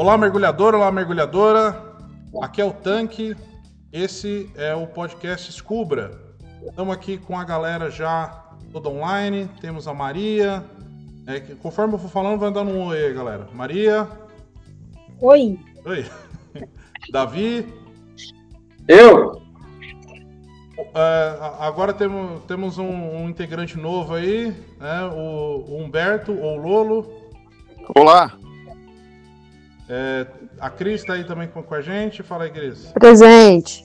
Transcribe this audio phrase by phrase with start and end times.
[0.00, 1.78] Olá, mergulhador, olá, mergulhadora.
[2.40, 3.36] Aqui é o Tanque.
[3.92, 6.18] Esse é o podcast Scubra.
[6.62, 9.46] Estamos aqui com a galera já toda online.
[9.60, 10.64] Temos a Maria.
[11.26, 13.46] É, conforme eu for falando, vai dando um oi aí, galera.
[13.52, 14.08] Maria.
[15.20, 15.60] Oi.
[15.84, 16.06] Oi.
[17.12, 17.68] Davi.
[18.88, 19.42] Eu.
[20.94, 24.46] É, agora temos, temos um, um, integrante novo aí,
[24.80, 25.04] né?
[25.12, 27.06] o, o Humberto, ou Lolo.
[27.94, 28.32] Olá.
[29.92, 30.24] É,
[30.60, 32.22] a Cris está aí também com, com, a gente.
[32.22, 32.92] Fala aí, Cris.
[32.92, 33.84] Presente.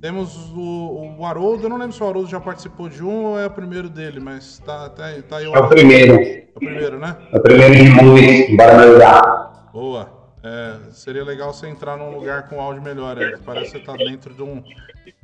[0.00, 3.38] Temos o, o Haroldo, eu não lembro se o Haroldo já participou de um ou
[3.38, 5.46] é o primeiro dele, mas tá, tá, tá aí.
[5.46, 5.54] O...
[5.54, 6.14] É o primeiro.
[6.14, 7.16] É o primeiro, né?
[7.32, 9.70] É o primeiro de muitos, bora melhorar.
[9.72, 10.10] Boa.
[10.42, 13.36] É, seria legal você entrar num lugar com áudio melhor aí.
[13.44, 14.62] Parece que você tá dentro de um,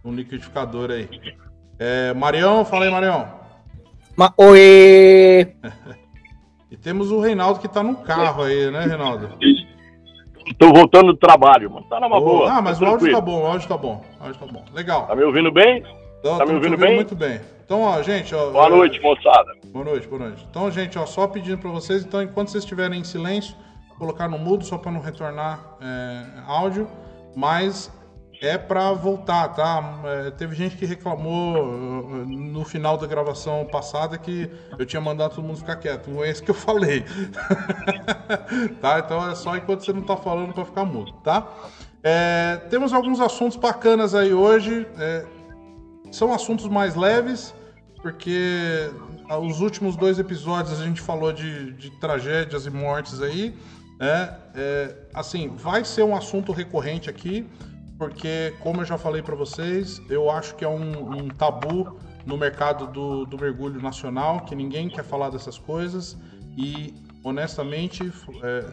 [0.04, 1.08] um liquidificador aí.
[1.78, 3.28] É, Marião, fala aí, Marião.
[4.16, 5.54] Ma Oi!
[6.70, 9.30] e temos o Reinaldo que tá no carro aí, né, Reinaldo?
[10.58, 12.50] Tô voltando do trabalho, mas tá numa boa.
[12.50, 14.04] Ah, mas tá o áudio tá bom, o áudio tá bom.
[14.20, 14.64] O áudio tá bom.
[14.72, 15.06] Legal.
[15.06, 15.84] Tá me ouvindo bem?
[16.22, 16.96] Tô, tá me ouvindo bem?
[16.96, 17.40] Muito bem.
[17.64, 19.54] Então, ó, gente, ó, Boa noite, moçada.
[19.66, 20.46] Boa noite, boa noite.
[20.50, 23.56] Então, gente, ó, só pedindo para vocês, então, enquanto vocês estiverem em silêncio,
[23.98, 26.86] colocar no mudo só para não retornar é, áudio,
[27.34, 27.90] mas
[28.42, 30.00] é para voltar, tá?
[30.04, 35.36] É, teve gente que reclamou uh, no final da gravação passada que eu tinha mandado
[35.36, 36.10] todo mundo ficar quieto.
[36.10, 37.04] Não é isso que eu falei.
[38.82, 38.98] tá?
[38.98, 41.46] Então é só enquanto você não tá falando para ficar mudo, tá?
[42.02, 44.88] É, temos alguns assuntos bacanas aí hoje.
[44.98, 45.24] É,
[46.10, 47.54] são assuntos mais leves,
[48.02, 48.90] porque
[49.40, 53.56] os últimos dois episódios a gente falou de, de tragédias e mortes aí.
[54.00, 57.46] É, é, assim, vai ser um assunto recorrente aqui,
[58.02, 62.36] porque, como eu já falei para vocês, eu acho que é um, um tabu no
[62.36, 66.18] mercado do, do, mergulho nacional, que ninguém quer falar dessas coisas.
[66.58, 66.92] E,
[67.22, 68.64] honestamente, é,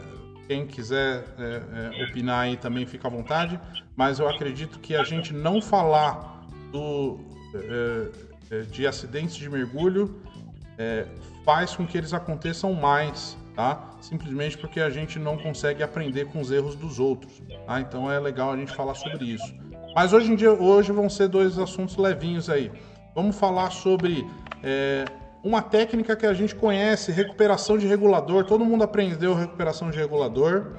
[0.48, 3.60] quem quiser é, é, opinar aí também fica à vontade,
[3.96, 7.20] mas eu acredito que a gente não falar do,
[7.54, 8.12] é,
[8.50, 10.24] é, de acidentes de mergulho
[11.46, 13.90] faz com que eles aconteçam mais tá?
[14.00, 17.82] Simplesmente porque a gente não consegue aprender com os erros dos outros, tá?
[17.82, 19.54] Então é legal a gente falar sobre isso.
[19.94, 22.72] Mas hoje em dia, hoje vão ser dois assuntos levinhos aí.
[23.14, 24.26] Vamos falar sobre
[24.64, 25.04] é,
[25.44, 28.46] uma técnica que a gente conhece, recuperação de regulador.
[28.46, 30.78] Todo mundo aprendeu recuperação de regulador,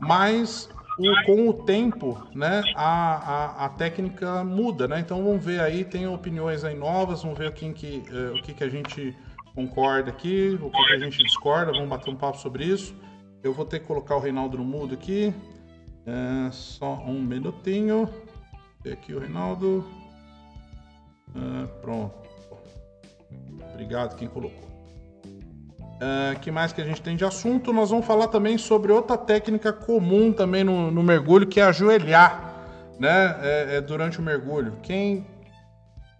[0.00, 4.98] mas o, com o tempo, né, a, a, a, técnica muda, né?
[4.98, 8.54] Então vamos ver aí, tem opiniões aí novas, vamos ver quem que, é, o que,
[8.54, 9.14] que a gente
[9.54, 12.94] concorda aqui, o que a gente discorda, vamos bater um papo sobre isso.
[13.42, 15.32] Eu vou ter que colocar o Reinaldo no mudo aqui.
[16.06, 18.08] É, só um minutinho.
[18.90, 19.84] Aqui o Reinaldo.
[21.34, 22.14] É, pronto.
[23.72, 24.64] Obrigado quem colocou.
[26.00, 27.72] É, que mais que a gente tem de assunto?
[27.72, 32.54] Nós vamos falar também sobre outra técnica comum também no, no mergulho, que é ajoelhar,
[32.98, 33.36] né?
[33.40, 34.78] É, é durante o mergulho.
[34.82, 35.26] Quem,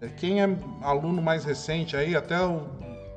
[0.01, 2.63] é, quem é aluno mais recente aí, até o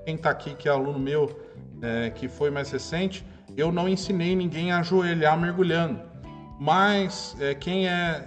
[0.08, 1.38] quem está aqui, que é aluno meu,
[1.82, 3.26] é, que foi mais recente,
[3.58, 6.00] eu não ensinei ninguém a ajoelhar mergulhando.
[6.58, 8.26] Mas é, quem, é,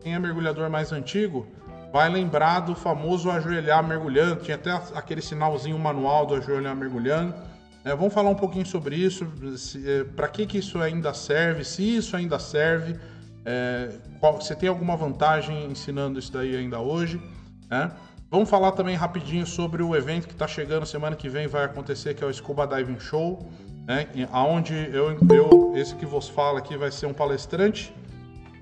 [0.00, 1.48] quem é mergulhador mais antigo
[1.92, 4.36] vai lembrar do famoso ajoelhar mergulhando.
[4.44, 7.34] Tinha até aquele sinalzinho manual do ajoelhar mergulhando.
[7.84, 9.26] É, vamos falar um pouquinho sobre isso,
[9.84, 12.94] é, para que, que isso ainda serve, se isso ainda serve,
[13.44, 13.88] é,
[14.20, 17.20] qual, se tem alguma vantagem ensinando isso daí ainda hoje.
[17.68, 17.90] Né?
[18.30, 22.14] Vamos falar também rapidinho sobre o evento que está chegando semana que vem, vai acontecer,
[22.14, 23.44] que é o Scuba Diving Show,
[23.88, 24.06] né?
[24.32, 27.92] Onde eu, eu, esse que vos fala aqui vai ser um palestrante,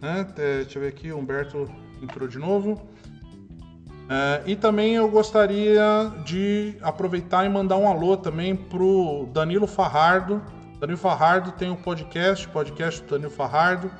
[0.00, 0.26] né?
[0.34, 1.70] Deixa eu ver aqui, Humberto
[2.02, 2.72] entrou de novo.
[2.72, 10.40] Uh, e também eu gostaria de aproveitar e mandar um alô também pro Danilo Farrardo.
[10.80, 13.90] Danilo Farrardo tem um podcast, podcast do Danilo Farrardo.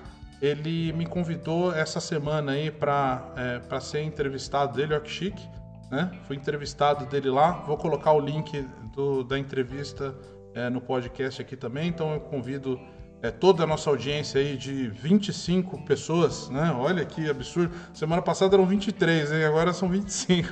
[0.41, 3.35] Ele me convidou essa semana aí para
[3.71, 5.58] é, ser entrevistado dele, olha que chique
[5.91, 6.11] né?
[6.27, 7.53] Fui entrevistado dele lá.
[7.67, 10.15] Vou colocar o link do, da entrevista
[10.55, 11.89] é, no podcast aqui também.
[11.89, 12.79] Então eu convido
[13.23, 16.75] é, toda a nossa audiência aí de 25 pessoas, né?
[16.79, 17.75] Olha que absurdo.
[17.93, 19.45] Semana passada eram 23, hein?
[19.45, 20.49] agora são 25.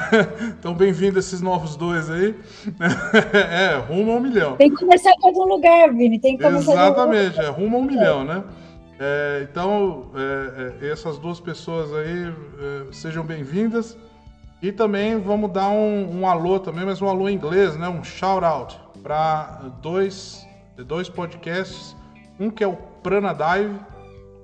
[0.58, 2.34] então bem-vindo esses novos dois aí.
[3.34, 4.56] é, rumo a um milhão.
[4.56, 6.18] Tem que começar em algum lugar, Vini.
[6.18, 8.44] Tem que começar Exatamente, é rumo a um milhão, né?
[8.98, 13.96] É, então, é, é, essas duas pessoas aí é, sejam bem-vindas.
[14.62, 17.88] E também vamos dar um, um, alô também, mas um alô em inglês, né?
[17.88, 21.94] Um shout out para dois, dois podcasts.
[22.40, 23.78] Um que é o Prana Dive,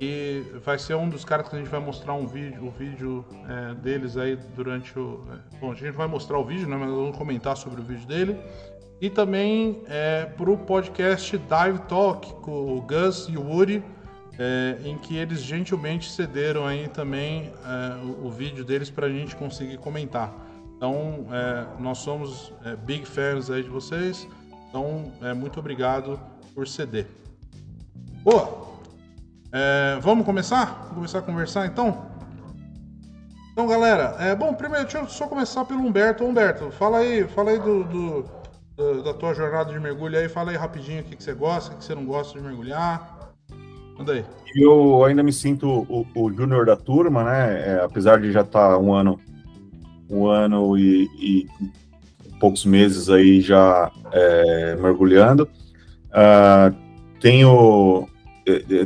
[0.05, 3.25] e vai ser um dos caras que a gente vai mostrar um vídeo, o vídeo
[3.49, 5.23] é, deles aí durante o.
[5.33, 6.77] É, bom, a gente vai mostrar o vídeo, né?
[6.77, 8.37] Mas vamos comentar sobre o vídeo dele.
[9.01, 13.81] e também é, para o podcast Dive Talk com o Gus e o Woody,
[14.39, 19.11] é, em que eles gentilmente cederam aí também é, o, o, vídeo deles para a
[19.11, 20.33] gente conseguir comentar.
[20.77, 24.27] Então, é, nós somos é, big fans aí de vocês,
[24.69, 26.19] então é, muito obrigado
[26.55, 27.07] por ceder.
[28.23, 28.73] Boa!
[29.53, 30.79] É, vamos começar?
[30.81, 32.11] Vamos começar a conversar então?
[33.53, 36.25] Então, galera, bom, primeiro deixa eu só começar pelo Humberto.
[36.25, 38.23] Humberto, fala aí, fala aí do, do,
[38.75, 41.75] do da tua jornada de mergulho aí, fala aí rapidinho o que, que você gosta,
[41.75, 43.12] o que você não gosta de mergulhar.
[43.99, 44.25] Manda aí.
[44.55, 47.69] Eu ainda me sinto o, o júnior da turma, né?
[47.69, 49.19] É, apesar de já estar tá um ano,
[50.11, 51.47] um ano e, e
[52.39, 55.49] poucos meses aí já é, mergulhando.
[56.09, 56.75] Uh,
[57.21, 58.09] tenho,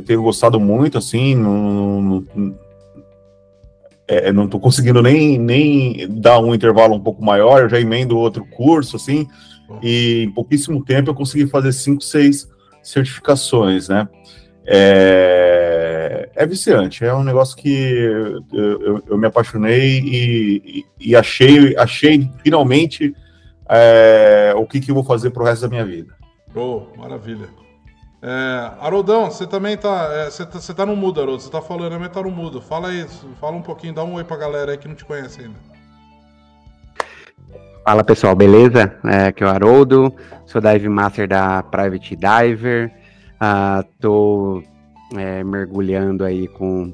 [0.05, 2.55] tenho gostado muito, assim, não, não
[4.07, 8.17] é, não estou conseguindo nem, nem dar um intervalo um pouco maior, eu já emendo
[8.17, 9.27] outro curso, assim,
[9.81, 12.47] e em pouquíssimo tempo eu consegui fazer cinco, seis
[12.81, 14.07] certificações, né?
[14.69, 21.15] É, é viciante, é um negócio que eu, eu, eu me apaixonei e, e, e,
[21.15, 23.15] achei, achei finalmente
[23.69, 26.13] é, o que, que eu vou fazer para o resto da minha vida.
[26.53, 27.47] Oh, maravilha.
[28.21, 30.09] É, Haroldão, você também tá.
[30.11, 31.41] É, você, tá, você tá no mudo, Haroldo.
[31.41, 32.61] Você tá falando, mas tá no mudo.
[32.61, 33.05] Fala aí,
[33.39, 35.55] fala um pouquinho, dá um oi pra galera aí que não te conhece ainda.
[37.85, 38.97] Fala pessoal, beleza?
[39.05, 40.13] É, aqui é o Haroldo,
[40.45, 42.91] sou Dive Master da Private Diver.
[43.37, 44.63] Uh, tô
[45.15, 46.93] é, mergulhando aí com,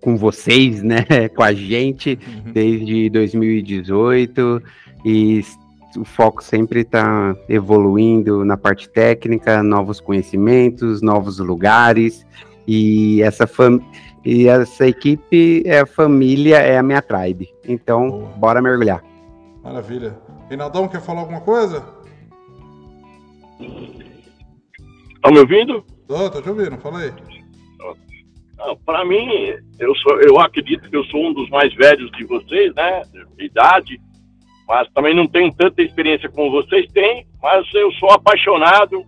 [0.00, 1.04] com vocês, né?
[1.34, 2.52] com a gente, uhum.
[2.52, 4.62] desde 2018
[5.04, 5.44] e
[5.96, 12.26] o foco sempre está evoluindo na parte técnica, novos conhecimentos, novos lugares,
[12.66, 13.80] e essa, fam
[14.24, 17.48] e essa equipe é a família, é a minha tribe.
[17.68, 18.28] Então, Boa.
[18.36, 19.04] bora mergulhar.
[19.62, 20.18] Maravilha.
[20.48, 21.84] Reinaldão, quer falar alguma coisa?
[25.24, 25.84] Tá me ouvindo?
[26.06, 27.12] Tô, tô te ouvindo, fala aí.
[28.86, 29.26] Para mim,
[29.78, 33.02] eu, sou, eu acredito que eu sou um dos mais velhos de vocês, né?
[33.36, 34.00] De idade
[34.66, 39.04] mas também não tenho tanta experiência como vocês têm, mas eu sou apaixonado,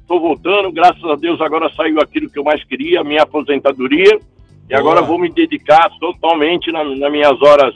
[0.00, 4.18] estou voltando, graças a Deus agora saiu aquilo que eu mais queria, minha aposentadoria,
[4.64, 4.80] e Boa.
[4.80, 7.74] agora vou me dedicar totalmente na, nas minhas horas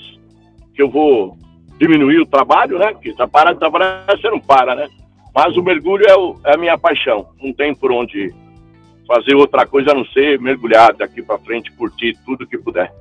[0.75, 1.37] que eu vou
[1.79, 2.93] diminuir o trabalho, né?
[2.93, 4.89] Porque tá parado de trabalhar, você não para, né?
[5.35, 8.35] Mas o mergulho é, o, é a minha paixão, não tem por onde
[9.07, 12.93] fazer outra coisa a não ser mergulhar daqui para frente, curtir tudo que puder.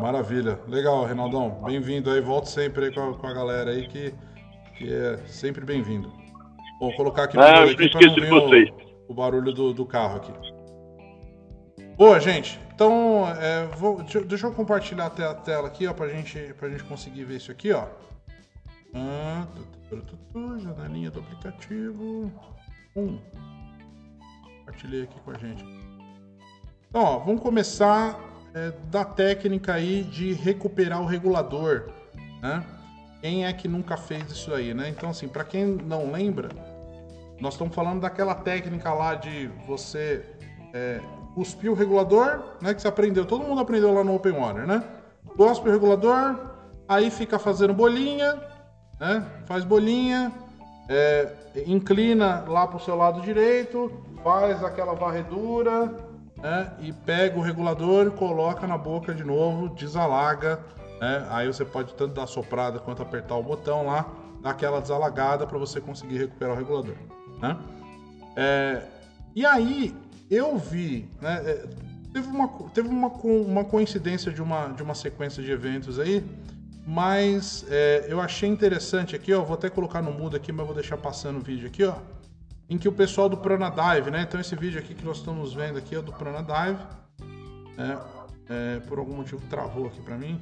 [0.00, 0.58] Maravilha.
[0.66, 1.62] Legal, Reinaldão.
[1.64, 2.20] Bem-vindo aí.
[2.20, 4.12] Volto sempre aí com a, com a galera aí que,
[4.76, 6.12] que é sempre bem-vindo.
[6.80, 8.72] Vou colocar aqui, ah, aqui para não ver
[9.06, 10.32] o, o, barulho do, do, carro aqui.
[11.96, 12.58] Boa, gente.
[12.74, 16.82] Então, é, vou, deixa eu compartilhar até a tela aqui, ó, pra gente, pra gente
[16.82, 17.86] conseguir ver isso aqui, ó.
[18.92, 19.46] Ah,
[20.58, 22.30] janelinha do aplicativo.
[22.96, 23.18] Um.
[24.58, 25.64] Compartilhei aqui com a gente.
[26.88, 28.18] Então, ó, vamos começar
[28.54, 31.90] é, da técnica aí de recuperar o regulador,
[32.40, 32.64] né?
[33.20, 34.88] Quem é que nunca fez isso aí, né?
[34.88, 36.50] Então, assim, para quem não lembra,
[37.40, 40.24] nós estamos falando daquela técnica lá de você
[40.72, 41.00] é,
[41.34, 42.72] cuspir o regulador, né?
[42.72, 44.84] Que você aprendeu, todo mundo aprendeu lá no Open Water, né?
[45.36, 46.38] Cuspe o regulador,
[46.88, 48.40] aí fica fazendo bolinha,
[48.98, 49.26] né?
[49.46, 50.32] Faz bolinha,
[50.88, 51.32] é,
[51.66, 53.92] inclina lá para o seu lado direito,
[54.22, 55.94] faz aquela varredura,
[56.36, 56.72] né?
[56.80, 60.60] E pega o regulador, coloca na boca de novo, desalaga,
[61.00, 61.26] né?
[61.30, 64.06] Aí você pode tanto dar soprada quanto apertar o botão lá,
[64.42, 66.96] dar aquela desalagada para você conseguir recuperar o regulador,
[67.40, 67.56] né?
[68.36, 68.82] É,
[69.34, 69.94] e aí
[70.30, 71.42] eu vi, né?
[71.44, 71.66] É,
[72.12, 76.24] teve uma, teve uma, uma coincidência de uma, de uma sequência de eventos aí,
[76.86, 79.42] mas é, eu achei interessante aqui, ó.
[79.42, 81.96] Vou até colocar no mudo aqui, mas vou deixar passando o vídeo aqui, ó
[82.68, 84.22] em que o pessoal do Pranadive, né?
[84.22, 86.82] Então esse vídeo aqui que nós estamos vendo aqui é do Pranadive.
[87.76, 90.40] É, é, por algum motivo travou aqui para mim.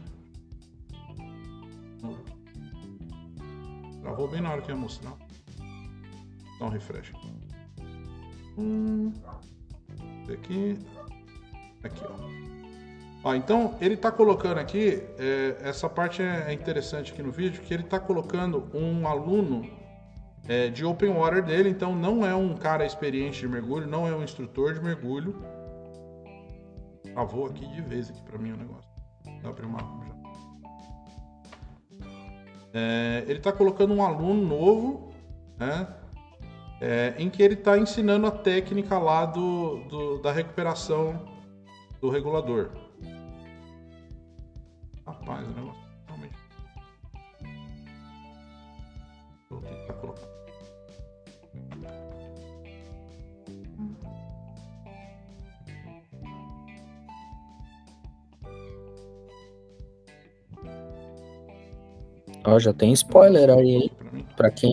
[4.01, 5.15] Travou bem na hora que ia mostrar.
[6.59, 7.13] Dá um refresh.
[8.59, 9.13] Hum,
[10.33, 10.79] aqui.
[11.83, 12.62] Aqui, ó.
[13.37, 17.73] Então ele está colocando aqui, é, essa parte é, é interessante aqui no vídeo, que
[17.73, 19.65] ele está colocando um aluno
[20.49, 24.13] é, de open water dele, então não é um cara experiente de mergulho, não é
[24.13, 25.41] um instrutor de mergulho.
[27.05, 28.91] Travou aqui de vez aqui para mim o negócio.
[29.43, 30.13] Dá para uma já.
[32.75, 35.13] É, ele está colocando um aluno novo,
[35.59, 35.87] né?
[36.81, 41.25] É, em que ele está ensinando a técnica lá do, do, da recuperação
[42.01, 42.71] do regulador.
[45.13, 46.37] Rapaz, o negócio realmente.
[49.51, 50.23] Vou tentar colocar.
[62.45, 63.93] Ó, já tem spoiler aí, hein?
[64.37, 64.73] Pra quem,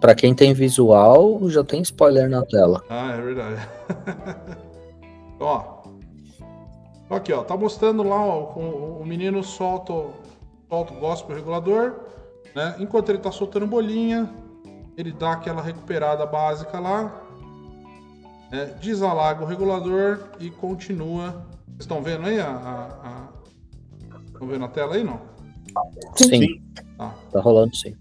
[0.00, 2.84] pra quem tem visual, já tem spoiler na tela.
[2.88, 3.68] Ah, é verdade.
[5.40, 5.77] Ó,
[7.10, 7.42] Aqui, ó.
[7.42, 8.52] Tá mostrando lá, ó.
[8.54, 10.12] O, o menino solta, o-
[10.68, 11.94] solta o gospel regulador,
[12.54, 12.76] né?
[12.78, 14.28] Enquanto ele tá soltando bolinha,
[14.96, 17.22] ele dá aquela recuperada básica lá,
[18.50, 18.66] né?
[18.80, 21.46] desalaga o regulador e continua.
[21.66, 22.48] Vocês estão vendo aí a.
[22.48, 23.28] a- a-
[24.26, 25.20] Estão vendo a tela aí, não?
[26.14, 26.62] Sim,
[26.96, 27.12] Tá.
[27.32, 27.96] tá rolando sim.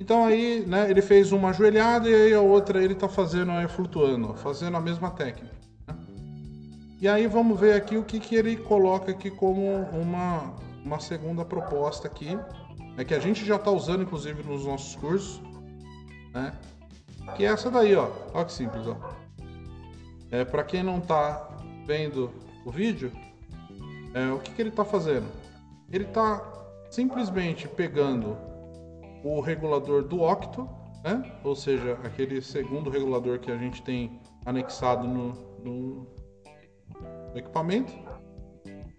[0.00, 3.68] Então aí, né, ele fez uma ajoelhada e aí a outra ele tá fazendo aí
[3.68, 5.54] flutuando, ó, fazendo a mesma técnica.
[7.04, 11.44] E aí vamos ver aqui o que, que ele coloca aqui como uma, uma segunda
[11.44, 12.38] proposta aqui,
[12.96, 15.38] é que a gente já tá usando inclusive nos nossos cursos,
[16.32, 16.54] né?
[17.36, 18.08] Que é essa daí, ó.
[18.32, 18.96] Olha que simples, ó.
[20.30, 21.46] É, para quem não tá
[21.86, 22.30] vendo
[22.64, 23.12] o vídeo,
[24.14, 25.26] é, o que, que ele tá fazendo?
[25.92, 26.42] Ele tá
[26.90, 28.34] simplesmente pegando
[29.22, 30.66] o regulador do octo,
[31.04, 31.38] né?
[31.44, 36.13] Ou seja, aquele segundo regulador que a gente tem anexado no- no
[37.38, 37.92] equipamento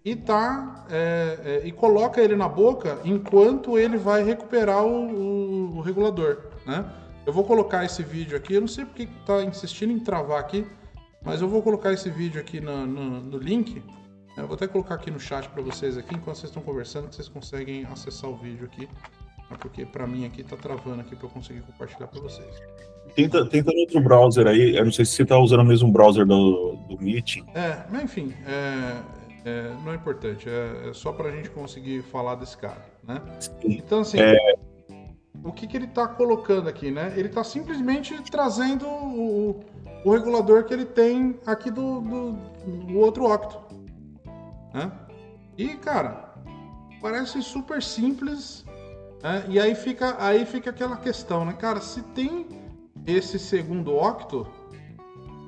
[0.04, 5.78] e tá é, é, e coloca ele na boca enquanto ele vai recuperar o, o-
[5.78, 6.86] o regulador, né?
[7.26, 10.40] Eu vou colocar esse vídeo aqui, eu não sei porque que tá insistindo em travar
[10.40, 10.68] aqui,
[11.24, 13.82] mas eu vou colocar esse vídeo aqui no, no- no link.
[14.38, 17.16] Eu vou até colocar aqui no chat para vocês aqui enquanto vocês estão conversando, que
[17.16, 18.86] vocês conseguem acessar o vídeo aqui.
[19.50, 19.58] né?
[19.60, 22.56] Porque para mim aqui tá travando aqui para eu conseguir compartilhar para vocês.
[23.16, 24.76] Tenta, tenta no outro browser aí.
[24.76, 27.46] Eu não sei se você tá usando o mesmo browser do, do Meeting.
[27.56, 28.98] É, mas enfim, é,
[29.46, 33.22] é, não é importante, é, é só pra gente conseguir falar desse cara, né?
[33.64, 34.18] Então, assim,
[35.44, 37.14] o que, que ele tá colocando aqui, né?
[37.16, 39.64] Ele tá simplesmente trazendo o,
[40.04, 42.32] o regulador que ele tem aqui do, do,
[42.88, 43.62] do outro octo,
[44.74, 44.92] né?
[45.58, 46.34] E, cara,
[47.02, 48.66] parece super simples,
[49.24, 49.46] né?
[49.48, 51.54] E aí fica, aí fica aquela questão, né?
[51.54, 52.65] Cara, se tem
[53.08, 54.48] esse segundo octo,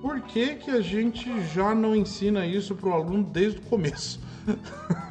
[0.01, 4.19] por que, que a gente já não ensina isso pro aluno desde o começo?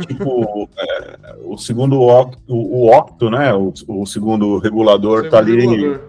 [0.07, 3.53] Tipo, é, o segundo octo, o, o octo, né?
[3.53, 6.01] O, o segundo regulador Segundo tá ali regulador.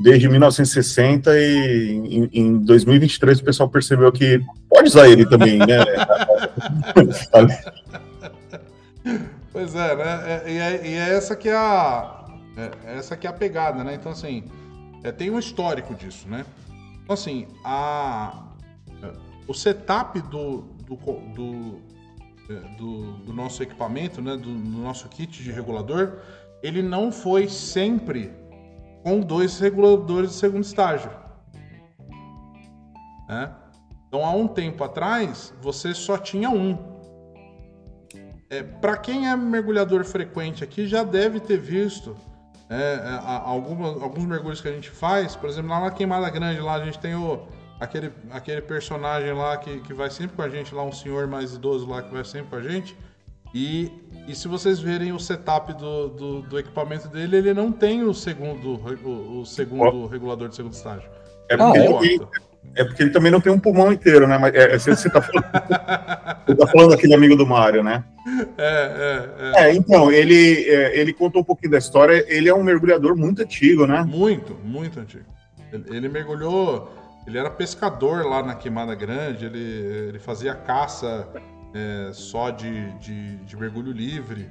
[0.00, 5.66] desde 1960 e em, em 2023 o pessoal percebeu que pode usar ele também, né?
[9.52, 10.42] Pois é, né?
[10.44, 12.24] É- E é, e é essa que é a.
[12.56, 13.94] é essa que é a pegada, né?
[13.94, 14.42] Então, assim,
[15.04, 16.44] é, tem um histórico disso, né?
[17.02, 18.46] Então, assim, a,
[19.02, 19.12] é,
[19.46, 21.80] o setup do, do, do,
[22.48, 24.34] é, do, do nosso equipamento, né?
[24.34, 26.20] Do, do nosso kit de regulador,
[26.62, 28.32] ele não foi sempre
[29.02, 31.10] com dois reguladores de segundo estágio.
[33.28, 33.52] Né?
[34.08, 36.78] Então, há um tempo atrás, você só tinha um.
[38.48, 42.16] É, para quem é mergulhador frequente aqui, já deve ter visto
[42.74, 45.34] é, é, a- alguma- alguns mergulhos que a gente faz.
[45.36, 47.40] Por exemplo, lá na Queimada Grande, lá a gente tem o,
[47.80, 51.54] aquele, aquele personagem lá que, que vai sempre com a gente, lá um senhor mais
[51.54, 52.96] idoso lá que vai sempre com a gente.
[53.54, 53.92] E,
[54.26, 58.12] e se vocês verem o setup do, do, do equipamento dele, ele não tem o
[58.12, 61.08] segundo, o, o segundo regulador de segundo estágio.
[61.48, 61.86] É Ah, é?
[61.86, 62.20] ele,
[62.74, 64.36] é porque ele também não tem um pulmão inteiro, né?
[64.36, 65.44] Mas é, você, você, tá falando,
[66.46, 68.04] você tá falando daquele amigo do Mário, né?
[68.58, 69.68] É, é, é.
[69.68, 72.24] É, então, ele, é, ele contou um pouquinho da história.
[72.28, 74.02] Ele é um mergulhador muito antigo, né?
[74.02, 75.24] Muito, muito antigo.
[75.72, 76.92] Ele, ele mergulhou,
[77.26, 79.62] ele era pescador lá na Queimada Grande, ele,
[80.08, 81.28] ele fazia caça
[81.74, 84.48] é, só de, de, de mergulho livre,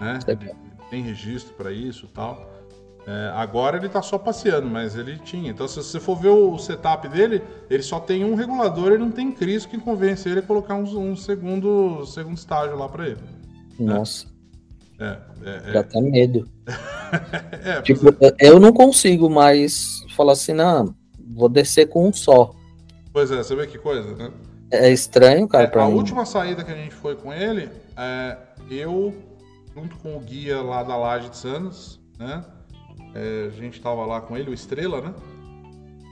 [0.00, 0.18] né?
[0.26, 0.50] Ele
[0.88, 2.55] tem registro para isso e tal.
[3.06, 5.50] É, agora ele tá só passeando, mas ele tinha.
[5.50, 9.12] Então, se você for ver o setup dele, ele só tem um regulador, ele não
[9.12, 10.82] tem Cristo que convence ele a colocar um,
[11.12, 13.20] um segundo, segundo estágio lá para ele.
[13.78, 14.26] Nossa,
[14.98, 16.48] É, é, dá até medo.
[17.64, 18.06] é, é, Tipo,
[18.40, 20.94] eu não consigo mais falar assim, não,
[21.34, 22.52] vou descer com um só.
[23.12, 24.32] pois é, você vê que coisa, né?
[24.70, 25.94] É estranho, cara, É, pra a mim.
[25.94, 28.36] última saída que a gente foi com ele, é,
[28.68, 29.14] eu,
[29.74, 32.44] junto com o guia lá da Laje de Santos, né?
[33.14, 35.14] É, a gente tava lá com ele, o Estrela, né?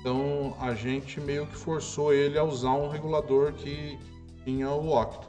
[0.01, 3.99] Então a gente meio que forçou ele a usar um regulador que
[4.45, 5.29] tinha o octo,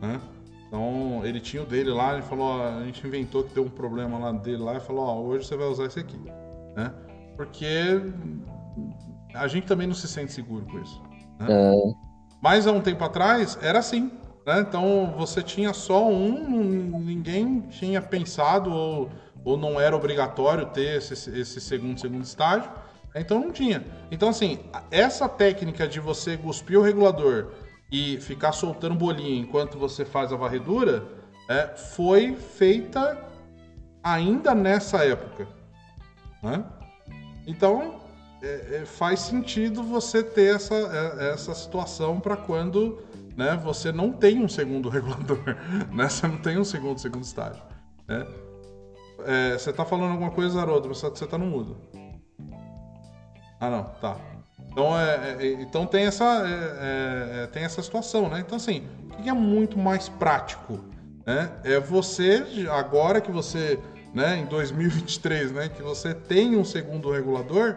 [0.00, 0.20] né?
[0.66, 3.68] Então ele tinha o dele lá, ele falou, ó, a gente inventou que deu um
[3.68, 6.18] problema lá dele lá e falou, ó, hoje você vai usar esse aqui,
[6.74, 6.92] né?
[7.36, 8.00] Porque
[9.34, 11.02] a gente também não se sente seguro com isso.
[11.38, 11.46] Né?
[12.42, 14.10] Mas há um tempo atrás era assim.
[14.46, 14.60] Né?
[14.60, 19.10] Então você tinha só um, ninguém tinha pensado ou,
[19.44, 22.70] ou não era obrigatório ter esse, esse segundo, segundo estágio.
[23.14, 23.84] Então não tinha.
[24.10, 24.58] Então, assim,
[24.90, 27.52] essa técnica de você cuspir o regulador
[27.90, 31.04] e ficar soltando bolinha enquanto você faz a varredura
[31.48, 33.18] é, foi feita
[34.02, 35.46] ainda nessa época.
[36.42, 36.64] Né?
[37.46, 38.00] Então,
[38.42, 43.02] é, é, faz sentido você ter essa, é, essa situação para quando
[43.36, 45.56] né, você não tem um segundo regulador,
[45.92, 46.08] né?
[46.08, 47.62] você não tem um segundo, segundo estágio.
[48.06, 48.26] Né?
[49.24, 51.76] É, você está falando alguma coisa, Haroldo, você está no mudo.
[53.60, 54.16] Ah, não, tá.
[54.72, 58.40] Então, é, é, então tem, essa, é, é, tem essa situação, né?
[58.40, 60.80] Então, assim, o que é muito mais prático?
[61.26, 61.50] Né?
[61.62, 63.78] É você, agora que você,
[64.14, 67.76] né, em 2023, né, que você tem um segundo regulador,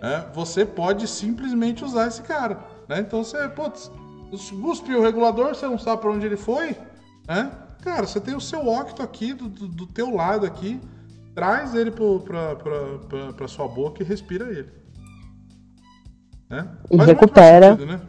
[0.00, 2.60] né, você pode simplesmente usar esse cara.
[2.86, 3.00] Né?
[3.00, 3.90] Então, você, putz,
[4.30, 6.76] cuspiu o regulador, você não sabe para onde ele foi,
[7.26, 7.50] né?
[7.82, 10.80] Cara, você tem o seu octo aqui, do, do, do teu lado aqui,
[11.34, 14.68] traz ele para sua boca e respira ele.
[16.48, 16.68] Né?
[16.90, 17.70] E recupera.
[17.72, 18.00] Sentido, né?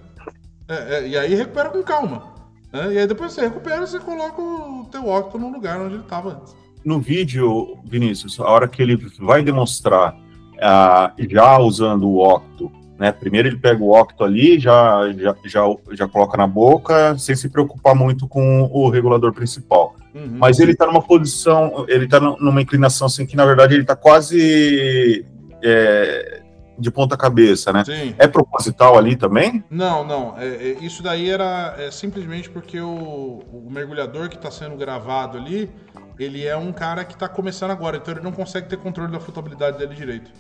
[0.67, 2.33] É, é, e aí recupera com calma.
[2.71, 2.93] Né?
[2.93, 6.03] E aí depois você recupera e você coloca o teu octo no lugar onde ele
[6.03, 6.55] estava antes.
[6.83, 13.11] No vídeo, Vinícius, a hora que ele vai demonstrar uh, já usando o octo, né?
[13.11, 17.49] Primeiro ele pega o octo ali, já, já, já, já coloca na boca, sem se
[17.49, 19.95] preocupar muito com o regulador principal.
[20.13, 20.37] Uhum.
[20.37, 23.95] Mas ele está numa posição, ele está numa inclinação assim que na verdade ele está
[23.95, 25.25] quase
[25.63, 26.41] é,
[26.77, 27.83] de ponta cabeça, né?
[27.83, 28.15] Sim.
[28.17, 29.63] É proposital ali também?
[29.69, 30.35] Não, não.
[30.37, 35.37] É, é, isso daí era é, simplesmente porque o, o mergulhador que está sendo gravado
[35.37, 35.69] ali,
[36.17, 39.19] ele é um cara que está começando agora, então ele não consegue ter controle da
[39.19, 40.31] flutuabilidade dele direito.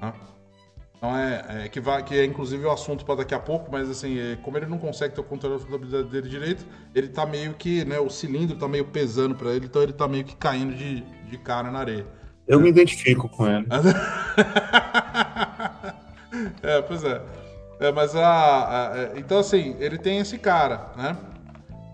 [0.00, 0.12] Tá?
[0.96, 3.90] Então é, é, que, vai, que é inclusive o assunto para daqui a pouco, mas
[3.90, 7.26] assim, é, como ele não consegue ter o controle da flutuabilidade dele direito, ele tá
[7.26, 10.34] meio que, né, o cilindro tá meio pesando para ele, então ele tá meio que
[10.34, 12.06] caindo de, de cara na areia.
[12.46, 13.66] Eu me identifico com ele.
[16.62, 17.22] é, pois é.
[17.80, 21.16] é mas a, a, é, Então, assim, ele tem esse cara, né?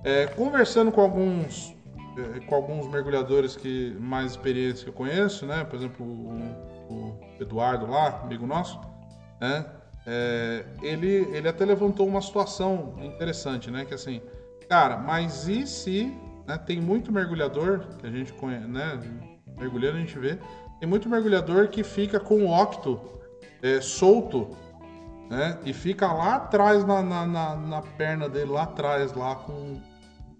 [0.02, 1.74] É, conversando com alguns
[2.18, 5.64] é, com alguns mergulhadores que mais experientes que eu conheço, né?
[5.64, 8.80] Por exemplo, o, o Eduardo lá, amigo nosso,
[9.40, 9.64] né?
[10.06, 13.84] É, ele, ele até levantou uma situação interessante, né?
[13.84, 14.20] Que assim,
[14.68, 18.98] cara, mas e se né, tem muito mergulhador que a gente conhece, né?
[19.58, 20.38] mergulhando a gente vê.
[20.78, 23.00] Tem muito mergulhador que fica com o octo
[23.62, 24.56] é, solto,
[25.28, 25.58] né?
[25.64, 29.80] E fica lá atrás, na, na, na, na, perna dele, lá atrás, lá com,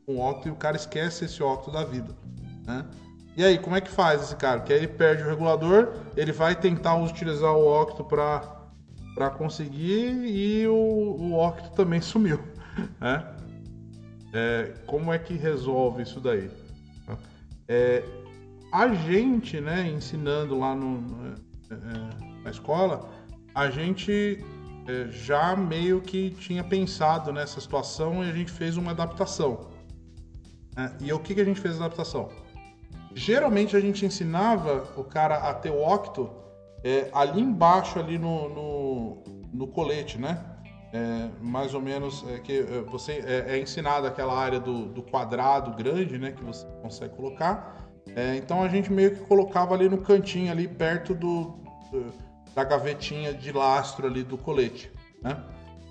[0.06, 2.16] com o octo, e o cara esquece esse octo da vida,
[2.66, 2.86] né?
[3.36, 4.58] E aí, como é que faz esse cara?
[4.58, 8.59] Porque aí ele perde o regulador, ele vai tentar utilizar o octo para
[9.20, 12.40] para conseguir e o, o octo também sumiu,
[12.98, 13.36] né?
[14.32, 16.50] É, como é que resolve isso daí?
[17.68, 18.02] É,
[18.72, 21.36] a gente, né, ensinando lá no,
[21.70, 23.10] é, é, na escola,
[23.54, 24.42] a gente
[24.88, 29.68] é, já meio que tinha pensado nessa situação e a gente fez uma adaptação.
[30.78, 32.30] É, e o que, que a gente fez a adaptação?
[33.14, 36.40] Geralmente a gente ensinava o cara a ter o octo
[36.84, 40.44] é, ali embaixo, ali no, no, no colete, né?
[40.92, 45.02] É, mais ou menos é, que é, você é, é ensinado aquela área do, do,
[45.02, 47.88] quadrado grande, né, que você consegue colocar.
[48.16, 51.60] É, então a gente meio que colocava ali no cantinho, ali perto do,
[51.92, 52.12] do
[52.54, 54.90] da gavetinha de lastro ali do colete.
[55.22, 55.36] Né?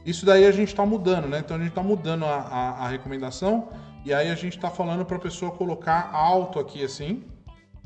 [0.06, 1.40] Isso daí a gente está mudando, né?
[1.40, 3.70] Então a gente está mudando a, a, a, recomendação
[4.06, 7.24] e aí a gente está falando para a pessoa colocar alto aqui assim,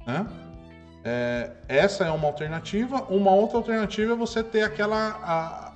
[0.06, 0.26] né?
[1.04, 3.04] É, essa é uma alternativa.
[3.10, 5.20] Uma outra alternativa é você ter aquela,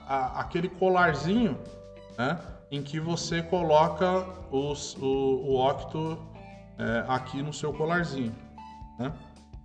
[0.08, 1.58] a, aquele colarzinho,
[2.18, 2.40] né?
[2.72, 6.18] Em que você coloca os, o, o octo
[6.78, 8.34] é, aqui no seu colarzinho.
[9.00, 9.12] Né?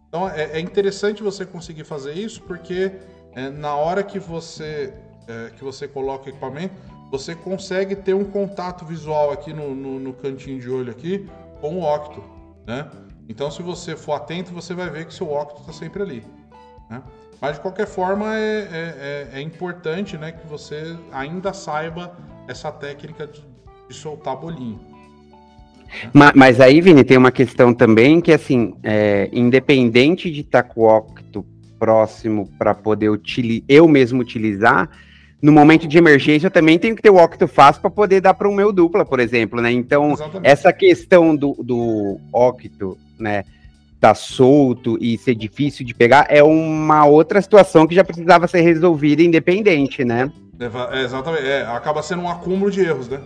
[0.09, 2.93] Então é, é, interessante você conseguir fazer isso porque
[3.33, 4.95] é, na hora que você
[5.27, 6.75] é, que você coloca o equipamento,
[7.11, 11.29] você consegue ter um contato visual aqui no, no, no cantinho de olho aqui
[11.61, 12.23] com o octo,
[12.67, 12.91] né?
[13.33, 16.23] Então se você for atento, você vai ver que seu octo está sempre ali.
[16.91, 17.03] Né?
[17.41, 22.15] Mas de qualquer forma é, é, é, é, importante né, que você ainda saiba
[22.47, 23.43] essa técnica de,
[23.89, 24.79] de soltar bolinho.
[26.13, 30.83] Mas, mas, aí, Vini, tem uma questão também que, assim, é, independente de estar com
[30.83, 31.45] o octo
[31.79, 33.11] próximo para poder
[33.69, 34.89] eu mesmo utilizar,
[35.43, 38.33] no momento de emergência eu também tenho que ter o octo fácil para poder dar
[38.33, 39.73] para o meu dupla, por exemplo, né?
[39.73, 40.49] Então, Exatamente.
[40.49, 43.43] essa questão do, do octo, né,
[44.01, 48.61] tá solto e ser difícil de pegar é uma outra situação que já precisava ser
[48.61, 50.31] resolvida independente, né?
[50.93, 53.21] É, exatamente, é, acaba sendo um acúmulo de erros, né?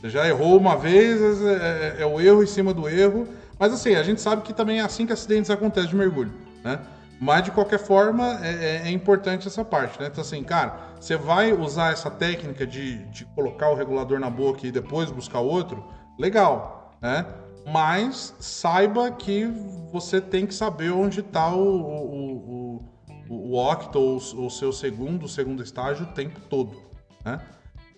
[0.00, 3.26] Você já errou uma vez, é, é, é, o erro em cima do erro.
[3.58, 6.32] Mas assim, a gente sabe que também é assim que acidentes acontecem de mergulho,
[6.64, 6.78] né?
[7.22, 10.08] Mas de qualquer forma é, é, é importante essa parte, né?
[10.10, 14.66] Então assim, cara, você vai usar essa técnica de, de colocar o regulador na boca
[14.66, 15.84] e depois buscar outro,
[16.18, 17.24] legal, né?
[17.64, 19.46] mas saiba que
[19.92, 22.82] você tem que saber onde está o, o,
[23.28, 26.76] o, o, octo, ou o seu segundo, o segundo estágio, o tempo todo.
[27.24, 27.40] Né?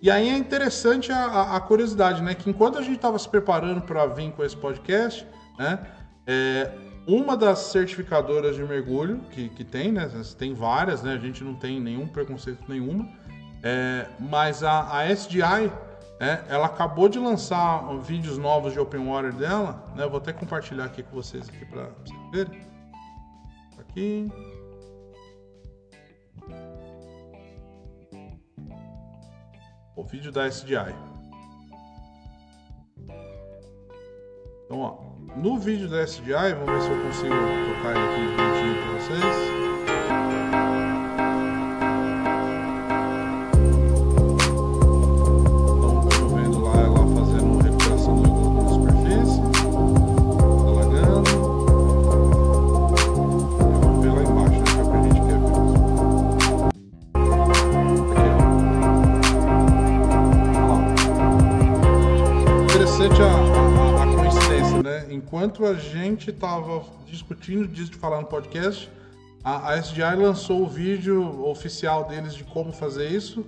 [0.02, 2.34] E aí é interessante a, a curiosidade, né?
[2.34, 5.26] Que enquanto a gente estava se preparando para vir com esse podcast,
[5.58, 5.78] né?
[6.26, 6.70] É,
[7.06, 10.10] uma das certificadoras de mergulho que, que tem, né?
[10.38, 11.14] Tem várias, né?
[11.14, 13.08] A gente não tem nenhum preconceito nenhuma.
[13.62, 15.72] É, mas a, a SDI,
[16.20, 20.06] é, ela acabou de lançar vídeos novos de Open Water dela, né?
[20.06, 22.60] Vou até compartilhar aqui com vocês aqui para vocês verem.
[23.78, 24.30] Aqui.
[29.96, 30.94] o vídeo da SDI.
[34.64, 37.34] Então, ó, no vídeo da SDI, vamos ver se eu consigo
[37.74, 40.73] tocar ele aqui bonitinho para vocês.
[65.24, 68.90] Enquanto a gente estava discutindo disso de falar no podcast,
[69.42, 73.44] a, a SDI lançou o vídeo oficial deles de como fazer isso.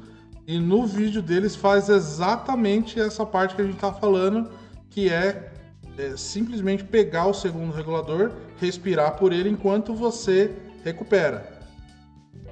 [0.46, 4.50] E no vídeo deles faz exatamente essa parte que a gente está falando,
[4.88, 5.52] que é,
[5.98, 11.60] é, simplesmente pegar o segundo regulador, respirar por ele enquanto você recupera.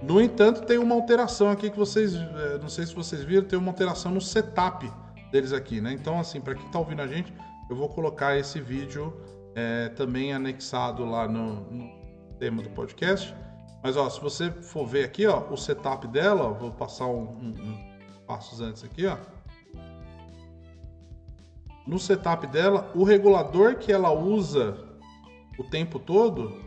[0.02, 3.58] No entanto, tem uma alteração aqui que vocês, é, não sei se vocês viram, tem
[3.58, 4.90] uma alteração no setup
[5.32, 5.92] deles aqui, né?
[5.92, 7.32] Então, assim, para quem está ouvindo a gente,
[7.68, 9.12] eu vou colocar esse vídeo
[9.54, 12.04] é, também anexado lá no, no,
[12.38, 13.34] tema do podcast.
[13.82, 17.22] Mas ó, se você for ver aqui, ó, o setup dela, ó, vou passar um,
[17.22, 17.94] um, um
[18.26, 19.16] passos antes aqui, ó.
[21.86, 24.78] No setup dela, o regulador que ela usa
[25.58, 26.58] o tempo todo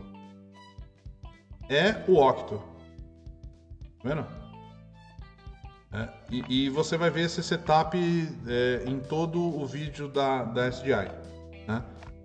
[1.68, 2.62] é o Octo.
[4.00, 4.47] Tá vendo?
[5.92, 7.96] É, e, e, você vai ver esse setup
[8.46, 11.10] é, em todo o vídeo da, da SDI.
[11.66, 11.82] Né?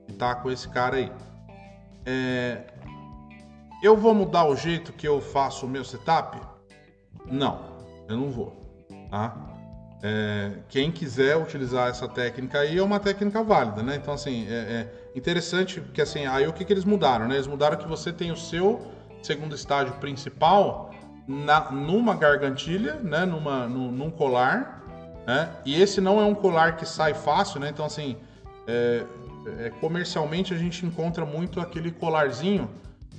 [0.08, 1.12] E tá com esse cara aí.
[2.06, 2.64] É...
[3.82, 6.40] Eu vou mudar o jeito que eu faço o meu setup?
[7.26, 7.62] Não,
[8.10, 8.86] eu não vou.
[9.10, 9.34] Tá?
[10.02, 10.52] É...
[10.68, 13.96] Quem quiser utilizar essa técnica aí é uma técnica válida, né?
[13.96, 17.36] Então, assim, é, é interessante porque, assim, aí o que, que eles mudaram, né?
[17.36, 20.92] Eles mudaram que você tem o seu segundo estágio principal
[21.28, 23.26] na, numa gargantilha, né?
[23.26, 24.84] Numa, num, num colar,
[25.26, 25.50] né?
[25.66, 27.70] E esse não é um colar que sai fácil, né?
[27.70, 28.18] Então, assim,
[28.68, 29.04] é,
[29.60, 32.70] é, comercialmente a gente encontra muito aquele colarzinho,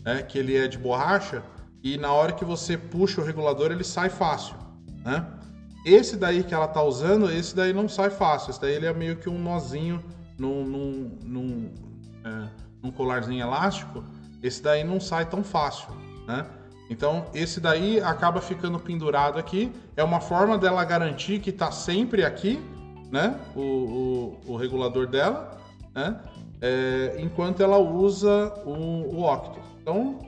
[0.05, 1.43] né, que ele é de borracha,
[1.83, 4.57] e na hora que você puxa o regulador ele sai fácil,
[5.05, 5.27] né?
[5.85, 8.95] Esse daí que ela tá usando, esse daí não sai fácil, esse daí ele é
[8.95, 10.03] meio que um nozinho
[10.39, 11.73] num, num, num,
[12.25, 12.49] é,
[12.83, 14.03] num colarzinho elástico,
[14.43, 15.89] esse daí não sai tão fácil,
[16.27, 16.47] né?
[16.91, 19.73] Então, esse daí acaba ficando pendurado aqui.
[19.97, 22.61] É uma forma dela garantir que está sempre aqui,
[23.11, 23.41] né?
[23.57, 25.55] O, o, o regulador dela
[25.95, 26.21] né?
[26.61, 29.61] É, enquanto ela usa o, o Octo.
[29.81, 30.19] Então,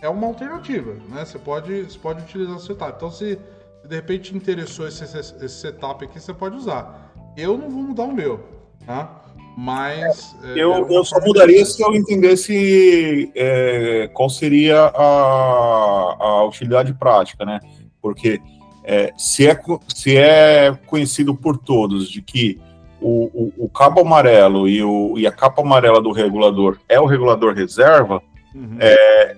[0.00, 1.24] é uma alternativa, né?
[1.24, 2.92] Você pode, você pode utilizar o setup.
[2.96, 3.38] Então, se,
[3.84, 7.12] de repente interessou esse, esse, setup aqui, você pode usar.
[7.36, 8.44] Eu não vou mudar o meu,
[8.86, 9.22] tá?
[9.60, 10.36] Mas.
[10.40, 16.94] É, eu, é eu só mudaria se eu entendesse é, qual seria a, a utilidade
[16.94, 17.58] prática, né?
[18.00, 18.40] Porque
[18.84, 22.60] é, se, é, se é conhecido por todos de que
[23.00, 27.06] o, o, o, cabo amarelo e, o, e a capa amarela do regulador é o
[27.06, 28.22] regulador reserva,
[28.54, 28.76] uhum.
[28.78, 29.36] é,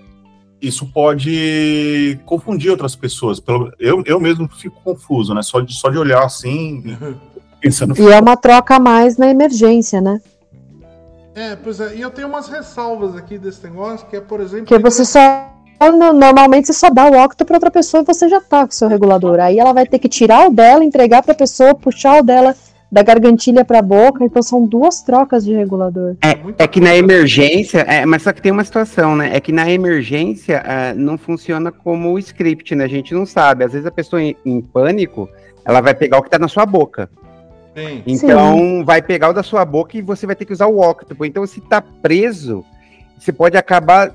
[0.60, 3.42] isso pode confundir outras pessoas.
[3.78, 5.40] Eu, eu mesmo fico confuso, né?
[5.40, 6.94] Só de, só de olhar assim,
[7.60, 7.94] pensando.
[7.98, 10.20] E é uma troca a mais na emergência, né?
[11.34, 11.94] É, pois é.
[11.94, 14.66] E eu tenho umas ressalvas aqui desse negócio, que é, por exemplo.
[14.66, 15.48] Que você só.
[16.14, 18.74] Normalmente você só dá o octo para outra pessoa e você já tá com o
[18.74, 19.40] seu regulador.
[19.40, 22.54] Aí ela vai ter que tirar o dela, entregar para a pessoa, puxar o dela
[22.92, 26.16] da gargantilha para a boca, então são duas trocas de regulador.
[26.22, 29.34] É, é que na emergência, é, mas só que tem uma situação, né?
[29.34, 32.84] É que na emergência é, não funciona como o script, né?
[32.84, 33.64] A gente não sabe.
[33.64, 35.28] Às vezes a pessoa em, em pânico,
[35.64, 37.08] ela vai pegar o que está na sua boca.
[37.76, 38.02] Sim.
[38.06, 38.84] Então Sim.
[38.84, 41.26] vai pegar o da sua boca e você vai ter que usar o octopus.
[41.26, 42.64] Então se tá preso,
[43.18, 44.14] você pode acabar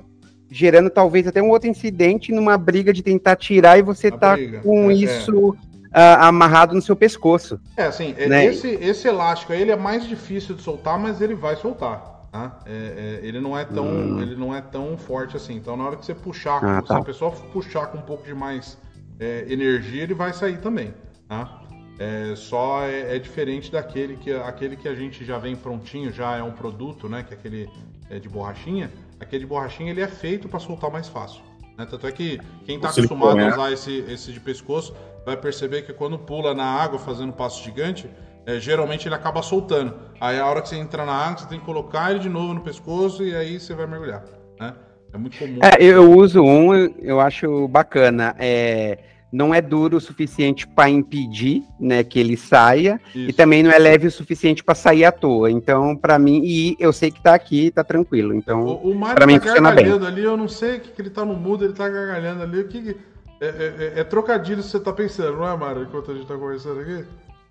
[0.49, 4.33] gerando talvez até um outro incidente numa briga de tentar tirar e você a tá
[4.33, 4.59] briga.
[4.61, 4.97] com é, é.
[4.97, 7.59] isso uh, amarrado no seu pescoço.
[7.75, 8.45] É, assim, é, né?
[8.45, 12.13] esse, esse elástico aí, ele é mais difícil de soltar, mas ele vai soltar.
[12.31, 12.59] Tá?
[12.65, 14.21] É, é, ele, não é tão, hum.
[14.21, 15.55] ele não é tão forte assim.
[15.55, 16.95] Então, na hora que você puxar, ah, tá.
[16.95, 18.77] se a pessoa puxar com um pouco de mais
[19.17, 20.93] é, energia, ele vai sair também.
[21.29, 21.61] Tá?
[21.97, 26.35] É, só é, é diferente daquele que, aquele que a gente já vem prontinho, já
[26.35, 27.23] é um produto, né?
[27.23, 27.69] Que é aquele
[28.09, 28.91] é, de borrachinha.
[29.19, 31.41] Aquele de borrachinha ele é feito para soltar mais fácil.
[31.77, 31.85] Né?
[31.89, 33.49] Tanto é que quem está acostumado a né?
[33.49, 38.09] usar esse, esse de pescoço vai perceber que quando pula na água fazendo passo gigante,
[38.45, 39.95] é, geralmente ele acaba soltando.
[40.19, 42.53] Aí a hora que você entra na água, você tem que colocar ele de novo
[42.53, 44.23] no pescoço e aí você vai mergulhar.
[44.59, 44.73] Né?
[45.13, 45.59] É muito comum.
[45.63, 48.35] É, eu uso um, eu acho bacana.
[48.37, 48.99] É,
[49.31, 53.37] não é duro o suficiente para impedir, né, que ele saia, e Isso.
[53.37, 55.51] também não é leve o suficiente para sair à toa.
[55.51, 58.33] Então, para mim, e eu sei que tá aqui, tá tranquilo.
[58.33, 59.83] Então, O, o Mário mim tá funciona bem.
[59.85, 62.43] gargalhando ali, eu não sei o que, que ele tá no mudo, ele tá gargalhando
[62.43, 62.61] ali.
[62.61, 62.97] O que, que-
[63.41, 66.25] é, é- é- é trocadilho que você tá pensando, não é, Mário, enquanto a gente
[66.27, 67.03] tá conversando aqui?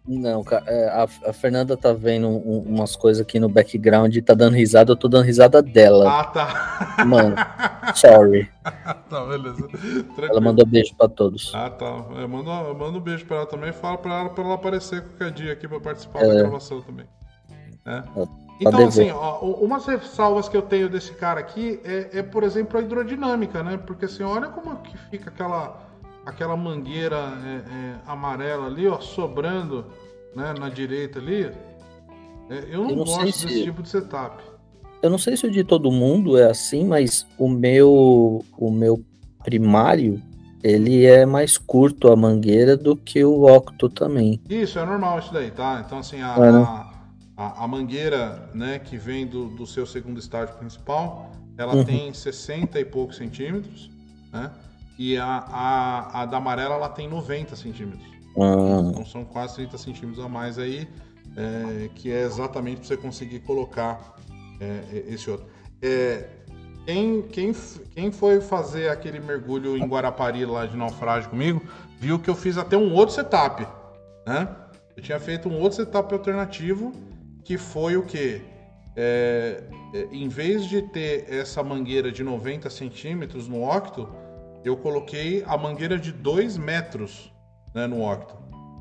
[0.07, 4.35] Não, é, a, a Fernanda tá vendo um- umas coisas aqui no background e tá
[4.35, 6.21] dando risada, eu tô dando risada dela.
[6.21, 7.05] Ah, tá.
[7.07, 7.35] Mano,
[7.97, 8.51] sorry.
[9.09, 9.67] tá, beleza.
[9.67, 10.43] Ela Tranquilo.
[10.43, 11.51] mandou beijo pra todos.
[11.55, 12.05] Ah, tá.
[12.17, 13.73] É, manda, manda um beijo pra ela também.
[13.73, 17.07] Fala pra ela, pra ela aparecer qualquer dia aqui pra participar da gravação também.
[17.87, 18.03] É.
[18.61, 18.87] Então, dever.
[18.89, 22.83] assim, ó, umas ressalvas que eu tenho desse cara aqui é, é, por exemplo, a
[22.83, 23.79] hidrodinâmica, né?
[23.79, 25.83] Porque assim, olha como que fica aquela,
[26.27, 29.87] aquela mangueira é, é, amarela ali, ó, sobrando
[30.35, 31.51] né, na direita ali.
[32.51, 34.43] É, eu não, Eu não gosto se- desse tipo de setup.
[35.03, 39.05] Eu não sei se o de todo mundo é assim, mas o meu, o meu
[39.45, 40.21] primário,
[40.63, 44.41] ele é mais curto a mangueira do que o Octo também.
[44.49, 45.83] Isso, é normal isso daí, tá?
[45.87, 46.93] Então, assim, a, É, a,
[47.37, 51.85] a- a mangueira, né, que vem do, do seu segundo estágio principal, ela Uhum.
[51.85, 53.91] tem 60 e poucos centímetros,
[54.33, 54.51] né?
[54.99, 58.05] E a, a, a da amarela, ela tem 90 centímetros.
[58.37, 60.89] Ah, Então, são quase 30 centímetros a mais aí,
[61.37, 64.17] é, que é exatamente para você conseguir colocar
[64.61, 65.47] é, esse outro.
[65.83, 66.29] É,
[66.87, 67.53] quem, quem,
[67.95, 71.63] quem foi fazer aquele mergulho em Guarapari lá de naufrágio comigo,
[71.99, 73.67] viu que eu fiz até um outro setup,
[74.27, 74.49] né?
[74.97, 76.93] Eu tinha feito um outro setup alternativo,
[77.43, 78.43] que foi o quê?
[78.97, 84.09] É, é, em vez de ter essa mangueira de 90 centímetros no octo,
[84.65, 87.31] eu coloquei a mangueira de 2 metros
[87.75, 88.35] né, no octo.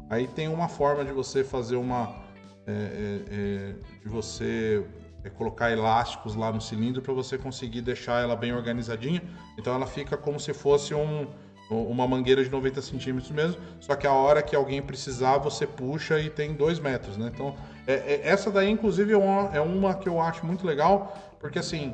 [0.09, 2.23] Aí tem uma forma de você fazer uma.
[2.65, 4.85] é, é, é, de você
[5.23, 9.21] é, colocar elásticos lá no cilindro para você conseguir deixar ela bem organizadinha.
[9.57, 11.27] Então ela fica como se fosse um,
[11.69, 13.61] uma mangueira de 90 centímetros mesmo.
[13.81, 17.29] Só que a hora que alguém precisar, você puxa e tem 2 metros, né?
[17.33, 21.17] Então é- é- essa daí, inclusive, é uma, é uma que eu acho muito legal,
[21.39, 21.93] porque assim.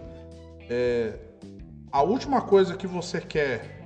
[1.92, 3.79] a última coisa que você quer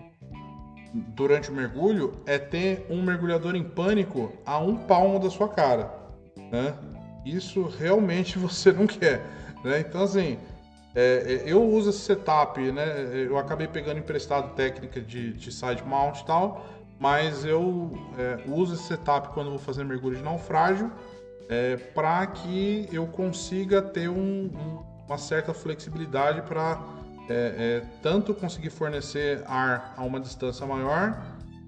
[0.93, 5.91] durante o mergulho é ter um mergulhador em pânico a um palmo da sua cara,
[6.51, 6.75] né?
[7.25, 9.21] Isso realmente você não quer,
[9.63, 9.79] né?
[9.79, 10.37] Então assim,
[10.95, 13.25] é, é, eu uso esse setup, né?
[13.27, 16.65] Eu acabei pegando emprestado técnica de, de side mount e tal,
[16.99, 20.91] mas eu é, uso esse setup quando vou fazer mergulho de naufrágio
[21.49, 26.79] é, para que eu consiga ter um- um- uma certa flexibilidade para
[27.29, 31.17] é, é, tanto conseguir fornecer ar a uma distância maior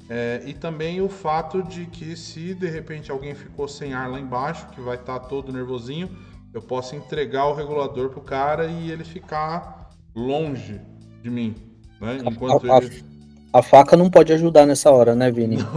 [0.10, 4.20] é, e também o fato de que se de repente alguém ficou sem ar lá
[4.20, 6.10] embaixo, que vai estar todo nervosinho,
[6.54, 10.80] eu posso entregar o regulador pro cara e ele ficar longe
[11.24, 11.56] de mim,
[12.00, 12.20] né?
[12.24, 13.04] Enquanto a, a- ele...
[13.52, 15.58] a faca não pode ajudar nessa hora, né, Vini?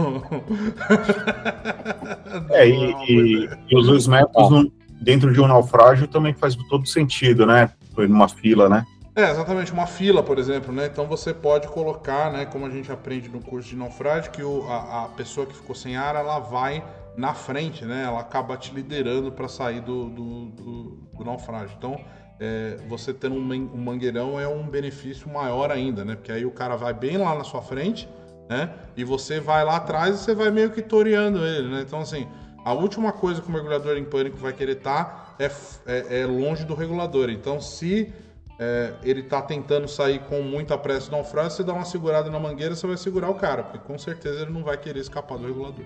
[2.51, 6.85] É, e, e- e os dois metros no- dentro de um naufrágio também faz todo
[6.87, 7.71] sentido, né?
[7.93, 8.85] Foi numa fila, né?
[9.19, 10.85] É, exatamente, uma fila, por exemplo, né?
[10.85, 14.63] Então você pode colocar, né, como a gente aprende no curso de naufrágio, que o-
[14.69, 16.81] a, a pessoa que ficou sem ar, ela vai
[17.17, 18.03] na frente, né?
[18.05, 20.83] Ela acaba te liderando para sair do, do, do-
[21.17, 21.75] do naufrágio.
[21.77, 21.99] Então,
[22.39, 26.15] é, você tendo um, um mangueirão é um benefício maior ainda, né?
[26.15, 28.07] Porque aí o cara vai bem lá na sua frente,
[28.49, 28.69] né?
[28.95, 31.81] E você vai lá atrás e você vai meio que toreando ele, né?
[31.85, 32.25] Então, assim,
[32.63, 36.25] a última coisa que o mergulhador em pânico vai querer estar é, f- é- é
[36.25, 37.29] longe do regulador.
[37.29, 38.11] Então, se
[38.59, 42.37] é, ele tá tentando sair com muita pressa do naufrágio, você dá uma segurada na
[42.37, 45.47] mangueira, você vai segurar o cara, porque com certeza ele não vai querer escapar do
[45.47, 45.85] regulador.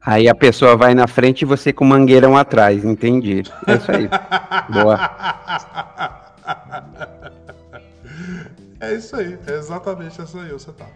[0.00, 3.42] aí a pessoa vai na frente e você com o mangueirão atrás, entendi.
[3.66, 4.08] É isso aí.
[4.72, 6.36] Boa.
[8.80, 10.86] É isso aí, é exatamente isso aí, você tá.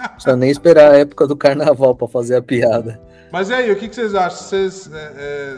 [0.00, 3.00] Não precisa nem esperar a época do carnaval pra fazer a piada.
[3.30, 4.58] Mas e aí, o que, que vocês acham?
[4.58, 5.56] É, é,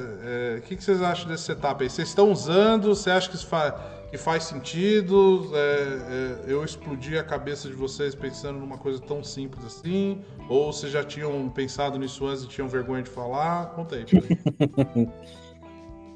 [0.56, 1.88] é, o que, que vocês acham desse setup aí?
[1.88, 2.94] Vocês estão usando?
[2.94, 3.78] Você acha que, isso fa-
[4.10, 5.50] que faz sentido?
[5.54, 10.20] É, é, eu explodi a cabeça de vocês pensando numa coisa tão simples assim?
[10.48, 13.66] Ou vocês já tinham pensado nisso antes e tinham vergonha de falar?
[13.66, 14.04] Conta aí.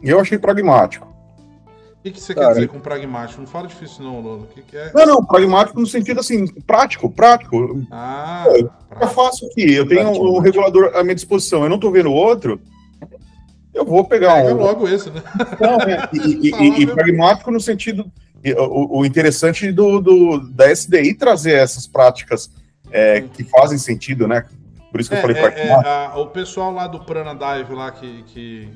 [0.02, 1.13] Eu achei pragmático.
[2.04, 3.40] Que, que você Cara, quer dizer com pragmático?
[3.40, 4.42] Não fala difícil, não, Lolo.
[4.42, 4.92] O que, que é?
[4.94, 7.82] Não, não, pragmático no sentido assim, prático, prático.
[7.90, 8.62] Ah, É
[8.94, 9.72] pra- fácil aqui.
[9.72, 12.60] Eu tenho um regulador à minha disposição, eu não tô vendo outro.
[13.72, 14.58] Eu vou pegar pega um.
[14.58, 15.22] logo esse, né?
[15.60, 18.04] Não, é, e, e- e- e pragmático no sentido.
[18.58, 22.50] O, o interessante do, do- da SDI trazer essas práticas
[22.90, 24.44] é, que fazem sentido, né?
[24.92, 25.88] Por isso que eu É, falei é, pragmático.
[25.88, 28.68] é, a- o pessoal lá do Prana Dive lá que, que,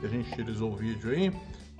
[0.00, 1.32] que a gente utilizou o vídeo aí,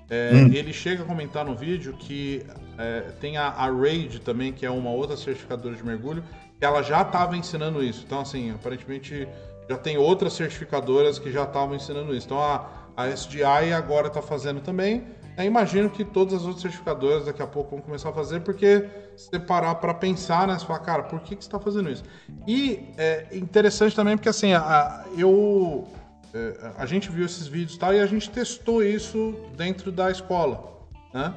[0.09, 0.51] é, Hum.
[0.53, 2.45] ele chega a comentar no vídeo que
[2.77, 6.23] é, tem a, a Raid também, que é uma outra certificadora de mergulho,
[6.59, 8.03] que ela já estava ensinando isso.
[8.05, 9.27] Então, assim, aparentemente
[9.69, 12.27] já tem outras certificadoras que já estavam ensinando isso.
[12.27, 15.03] Então, a, a SDI agora está fazendo também.
[15.37, 18.85] Eu imagino que todas as outras certificadoras daqui a pouco vão começar a fazer, porque
[19.15, 20.57] você parar para pensar, né?
[20.57, 22.03] Você fala, cara, por que, que você está fazendo isso?
[22.47, 25.87] E é interessante também porque, assim, a- eu...
[26.35, 30.11] é, a gente viu esses vídeos e tal, e a gente testou isso dentro da
[30.11, 30.81] escola,
[31.13, 31.33] né?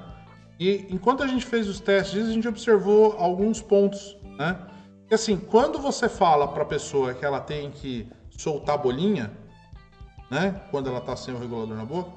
[0.58, 4.58] E enquanto a gente fez os testes, a gente observou alguns pontos, né?
[5.06, 9.30] Que assim, quando você fala para a pessoa que ela tem que soltar a bolinha,
[10.28, 10.61] né?
[10.72, 12.11] Quando ela tá sem o regulador na boca,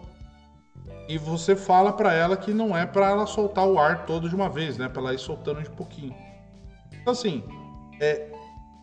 [1.08, 4.34] e você fala para ela que não é para ela soltar o ar todo de
[4.36, 4.90] uma vez, né?
[4.90, 6.16] Para ela ir soltando de pouquinho.
[7.00, 7.44] Então assim,
[8.00, 8.32] é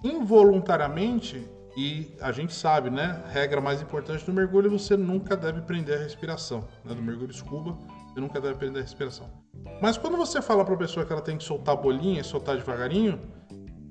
[0.05, 3.23] involuntariamente e a gente sabe, né?
[3.29, 6.67] Regra mais importante do mergulho, você nunca deve prender a respiração.
[6.85, 6.93] Né?
[6.93, 7.79] Do mergulho scuba,
[8.13, 9.31] você nunca deve prender a respiração.
[9.81, 12.25] Mas quando você fala para a pessoa que ela tem que soltar a bolinha e
[12.25, 13.21] soltar devagarinho,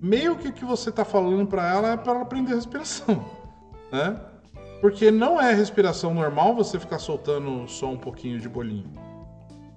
[0.01, 3.23] meio que o que você tá falando para ela é para ela prender a respiração,
[3.89, 4.19] né?
[4.81, 8.91] Porque não é respiração normal você ficar soltando só um pouquinho de bolinho,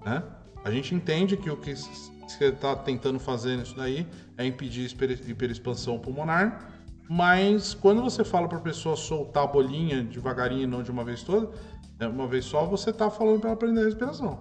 [0.05, 0.25] né?
[0.65, 4.05] A gente entende que o que você está tentando fazer nisso daí
[4.37, 6.80] é impedir hiper- hiperexpansão pulmonar,
[7.13, 11.03] mas quando você fala para a pessoa soltar a bolinha devagarinho e não de uma
[11.03, 11.51] vez toda,
[11.99, 14.39] é uma vez só, você tá falando para ela prender a respiração,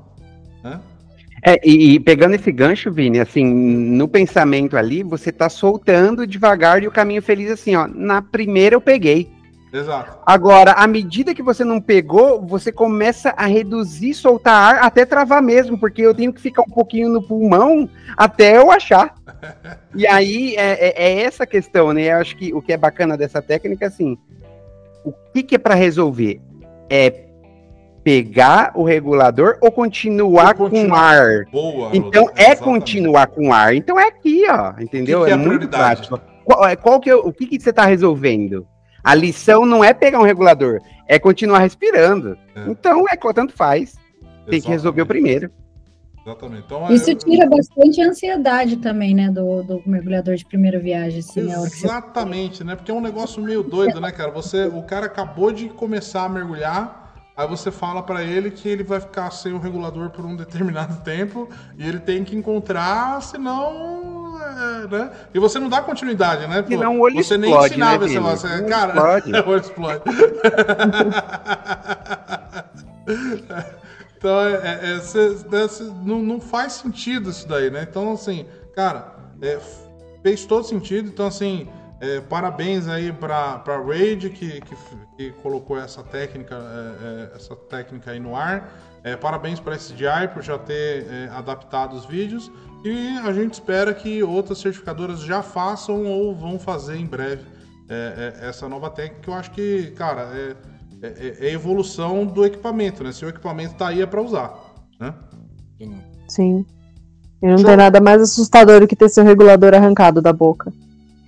[0.63, 0.79] né?
[1.43, 6.83] É, e, e pegando esse gancho, Vini, assim, no pensamento ali, você tá soltando devagar
[6.83, 7.87] e o caminho feliz, assim, ó.
[7.87, 9.31] Na primeira eu peguei.
[9.71, 10.17] Exato.
[10.25, 15.41] Agora, à medida que você não pegou, você começa a reduzir, soltar ar, até travar
[15.43, 19.13] mesmo, porque eu tenho que ficar um pouquinho no pulmão até eu achar.
[19.95, 22.03] E aí é, é- é essa questão, né?
[22.03, 24.17] Eu acho que o que é bacana dessa técnica, assim,
[25.03, 26.39] o que, que é para resolver?
[26.89, 27.25] É
[28.03, 30.87] pegar o regulador ou continuar, continuar.
[30.89, 31.45] com ar?
[31.51, 31.89] Boa.
[31.93, 32.63] Então é exatamente.
[32.63, 33.75] continuar com ar.
[33.75, 34.73] Então é aqui, ó.
[34.79, 35.19] Entendeu?
[35.21, 36.19] Que que é é muito prático.
[36.45, 38.67] Qual, é- qual que é, o o que, que você está resolvendo?
[39.03, 42.37] A lição não é pegar um regulador, é continuar respirando.
[42.55, 42.69] É.
[42.69, 43.95] Então é tanto faz.
[44.49, 45.07] Tem que resolver o Exatamente.
[45.07, 45.51] primeiro.
[46.25, 46.63] Exatamente.
[46.65, 51.53] Então, Isso é- tira bastante ansiedade também, né, do, do mergulhador de primeira viagem, assim,
[51.53, 52.75] hora que você Exatamente, né?
[52.75, 54.31] Porque é um negócio meio doido, né, cara?
[54.31, 57.08] Você, o cara acabou de começar a mergulhar,
[57.39, 60.97] aí você fala pra ele que ele vai ficar sem o regulador por um determinado
[61.03, 61.47] tempo
[61.77, 65.11] e ele tem que encontrar, senão, é, né?
[65.33, 66.61] E você não dá continuidade, né?
[66.61, 68.49] Pô, Senão o olho você nem explode, ensinava né, esse negócio.
[68.49, 69.31] Olho Cara, explode.
[69.49, 70.01] olho explode.
[74.17, 77.87] Então, é, é- é- cê- né, cê- não, não faz sentido isso daí, né?
[77.89, 79.57] Então, assim, cara, é,
[80.21, 81.07] fez todo sentido.
[81.07, 81.69] Então, assim,
[82.01, 84.75] é, parabéns aí pra, pra Raid que, que,
[85.17, 88.73] que colocou essa técnica, é, é, essa técnica aí no ar.
[89.03, 92.51] É, parabéns para SDI por já ter é, adaptado os vídeos.
[92.85, 97.43] E a gente espera que outras certificadoras já façam ou vão fazer em breve
[97.89, 99.21] é, é, essa nova técnica.
[99.21, 100.55] que Eu acho que, cara, é,
[101.01, 103.11] é, é a evolução do equipamento, né?
[103.11, 104.57] Se o equipamento tá aí é para usar,
[104.99, 105.13] né?
[106.29, 106.65] Sim.
[107.41, 107.67] E não Show.
[107.67, 110.71] tem nada mais assustador do que ter seu regulador arrancado da boca.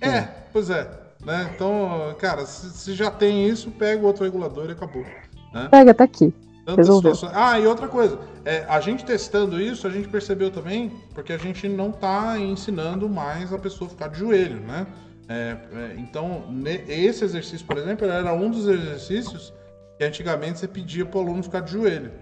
[0.00, 0.88] É, pois é.
[1.24, 1.50] Né?
[1.54, 5.04] Então, cara, se, se já tem isso, pega o outro regulador e acabou.
[5.52, 5.68] Né?
[5.70, 6.34] Pega, tá aqui.
[6.64, 7.32] Tantas situações.
[7.34, 11.38] Ah, e outra coisa, é, a gente testando isso, a gente percebeu também, porque a
[11.38, 14.86] gente não tá ensinando mais a pessoa a ficar de joelho, né?
[15.28, 16.44] É, é, então,
[16.88, 19.52] esse exercício, por exemplo, era um dos exercícios
[19.98, 22.12] que antigamente você pedia para o aluno ficar de joelho,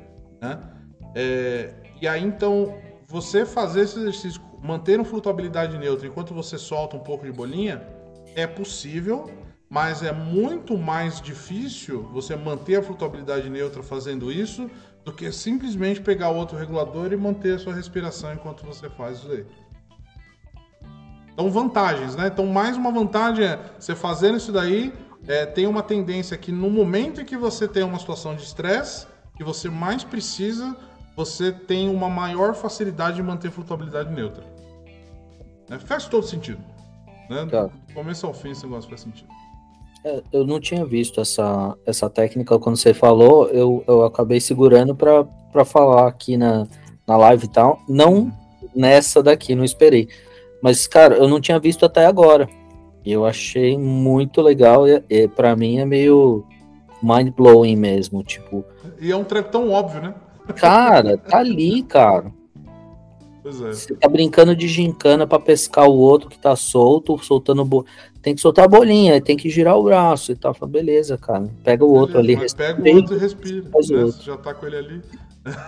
[0.40, 0.58] né?
[1.14, 7.00] É, e aí, então, você fazer esse exercício, mantendo flutuabilidade neutra enquanto você solta um
[7.00, 7.82] pouco de bolinha,
[8.34, 9.30] é possível,
[9.68, 14.70] mas é muito mais difícil você manter a flutuabilidade neutra fazendo isso
[15.04, 19.30] do que simplesmente pegar outro regulador e manter a sua respiração enquanto você faz isso
[19.30, 19.46] aí.
[21.32, 22.26] Então, vantagens, né?
[22.26, 24.92] Então, mais uma vantagem é você fazendo isso daí,
[25.26, 29.06] é, tem uma tendência que no momento em que você tem uma situação de estresse,
[29.36, 30.76] que você mais precisa,
[31.16, 34.44] você tem uma maior facilidade de manter flutuabilidade neutra.
[35.68, 35.78] Né?
[35.78, 36.62] Faz todo sentido.
[37.30, 37.46] Né?
[37.50, 37.66] Tá.
[37.66, 39.28] Do começo ao fim esse negócio faz sentido.
[40.04, 44.94] É, Eu não tinha visto essa, essa técnica quando você falou, eu, eu acabei segurando
[44.94, 46.66] para pra falar aqui na,
[47.06, 47.80] na live e tal.
[47.88, 48.32] Não
[48.74, 50.08] nessa daqui, não esperei.
[50.62, 52.48] Mas, cara, eu não tinha visto até agora.
[53.04, 56.44] Eu achei muito legal e, e para mim é meio
[57.02, 58.64] mind blowing mesmo, tipo,
[59.00, 60.14] E é um treco tão óbvio, né?
[60.56, 62.32] cara, tá ali, cara.
[63.42, 63.72] Pois é.
[63.72, 67.86] Você tá brincando de gincana pra pescar o outro que tá solto, soltando bo...
[68.20, 70.52] tem que soltar a bolinha, tem que girar o braço e tal.
[70.52, 71.50] Fala, beleza, cara.
[71.64, 73.62] Pega o outro ali, Mas pega o outro e respira.
[73.62, 74.04] né?
[74.04, 74.22] outro.
[74.22, 75.02] Já tá com ele ali.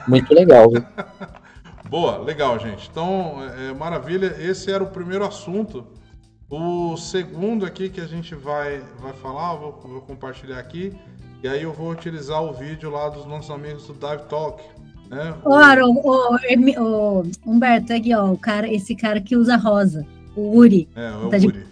[0.06, 0.84] Muito legal, viu?
[1.88, 2.88] Boa, legal, gente.
[2.90, 4.34] Então, é, é, maravilha.
[4.38, 5.84] Esse era o primeiro assunto.
[6.48, 10.92] O segundo aqui que a gente vai, vai falar, vou, vou compartilhar aqui.
[11.42, 14.62] E aí eu vou utilizar o vídeo lá dos nossos amigos do Dive Talk.
[15.12, 15.34] Né?
[15.44, 20.06] Ô, Aaron, ô, Hermi- ô, Humberto, aqui, ó, o cara, esse cara que usa rosa,
[20.34, 20.88] o Uri.
[20.96, 21.66] É, é o Tá de- Uri.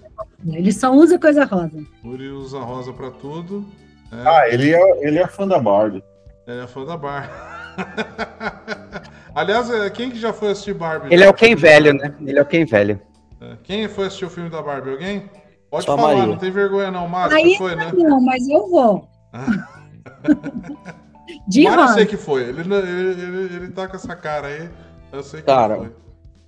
[0.47, 1.82] Ele só usa coisa rosa.
[2.05, 3.64] O Uri usa rosa pra tudo.
[4.12, 4.22] né?
[4.26, 6.03] Ah, ele é, ele é fã da Barbie.
[6.47, 7.30] Ele é fã da Barbie.
[9.34, 11.12] Aliás, é, quem que já foi assistir Barbie?
[11.14, 12.14] Ele é o Ken velho, né?
[12.20, 13.01] Ele é o Ken velho.
[13.41, 14.91] É, Quem foi assistir o filme da Barbie?
[14.91, 15.30] Alguém?
[15.70, 16.26] Pode Só falar, Maria.
[16.26, 17.34] não tem vergonha não, Mário.
[17.36, 17.91] Aí Você foi, né?
[17.97, 19.09] não, mas eu vou.
[21.47, 22.43] De Mário eu sei que foi.
[22.43, 24.68] Ele, ele, ele, ele tá com essa cara aí.
[25.12, 25.93] Eu sei que Cara, foi.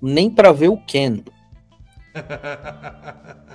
[0.00, 1.22] Nem pra ver o Ken.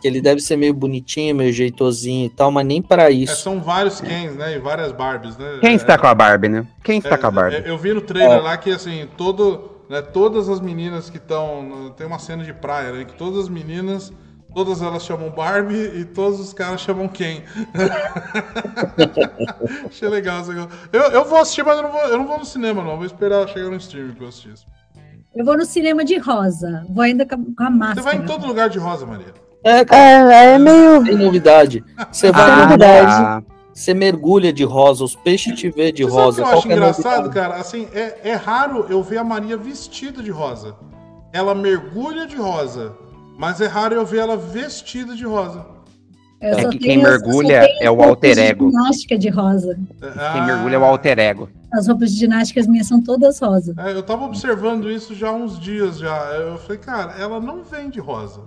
[0.01, 3.35] Que ele deve ser meio bonitinho, meio jeitosinho e tal, mas nem pra É, isso.
[3.37, 4.55] são vários Kens, né?
[4.55, 5.57] E várias Barbies, né?
[5.61, 6.67] Quem É, está com a Barbie, né?
[6.83, 7.55] Quem está é, com a Barbie?
[7.57, 11.93] é, eu vi no trailer lá que, assim, todo, né, todas as meninas que estão...
[11.97, 13.05] Tem uma cena de praia, né?
[13.05, 14.11] Que todas as meninas...
[14.53, 17.43] Todas elas chamam Barbie e todos os caras chamam Ken.
[19.85, 20.41] Achei legal.
[20.41, 20.69] essa coisa.
[20.91, 22.97] Eu, eu vou assistir, mas eu não vou, eu não vou no cinema, não.
[22.97, 24.65] Vou esperar chegar no stream pra eu assistir isso.
[25.35, 26.85] Eu vou no cinema de rosa.
[26.89, 28.01] Vou ainda com a, com a Você máscara.
[28.01, 29.33] vai em todo lugar de rosa, Maria.
[29.63, 31.03] É, cara, É, é meio.
[31.03, 31.83] tem novidade.
[32.11, 33.11] Você vai, Ah, no- verdade.
[33.11, 33.43] Ah,
[33.73, 36.41] você mergulha de rosa, os peixes te vê de Você rosa.
[36.41, 37.49] sabe o que eu acho qualquer engraçado, novidade.
[37.49, 37.61] cara?
[37.61, 40.75] Assim, é, é raro eu ver a Maria vestida de rosa.
[41.31, 42.93] Ela mergulha de rosa.
[43.37, 45.65] Mas é raro eu ver ela vestida de rosa.
[46.41, 48.69] Eu É que tenho- quem eu só mergulha é o roupas alter de ego.
[48.69, 49.79] ginástica de rosa.
[50.33, 51.49] Quem mergulha é o alter ego.
[51.73, 53.73] As roupas de ginástica minhas são todas rosa.
[53.77, 56.15] É, eu tava observando isso já há uns dias já.
[56.35, 58.41] Eu falei, cara, ela não vende rosa.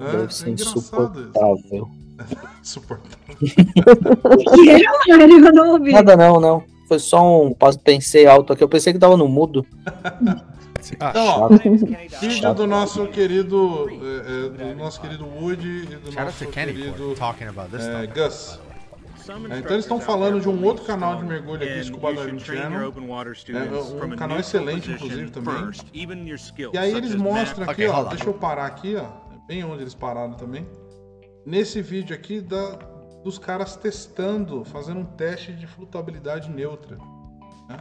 [0.00, 0.78] É, Deve ser é engraçado isso.
[0.78, 1.88] insuportável.
[2.62, 3.16] Insuportável.
[4.68, 5.20] É?
[5.48, 5.92] Eu não ouvi.
[5.92, 6.62] Nada não, não.
[6.88, 7.54] Foi só um.
[7.84, 8.62] Pensei alto aqui.
[8.64, 9.64] Eu pensei que tava no mudo.
[10.92, 11.48] Então, ó,
[12.20, 17.16] vídeo do nosso querido, é, é, do nosso querido Woody e do nosso querido for
[17.16, 18.14] talking about this é, stuff.
[18.14, 18.60] Gus.
[19.50, 22.94] É, então eles estão falando de um outro canal de mergulho aqui, Scuba Diving Channel.
[24.00, 25.70] É, um canal excelente, inclusive, também.
[26.72, 29.06] E aí eles mostram aqui, ó, deixa eu parar aqui, ó,
[29.46, 30.66] bem onde eles pararam também.
[31.44, 32.70] Nesse vídeo aqui da,
[33.22, 36.96] dos caras testando, fazendo um teste de flutuabilidade neutra.
[37.68, 37.78] né?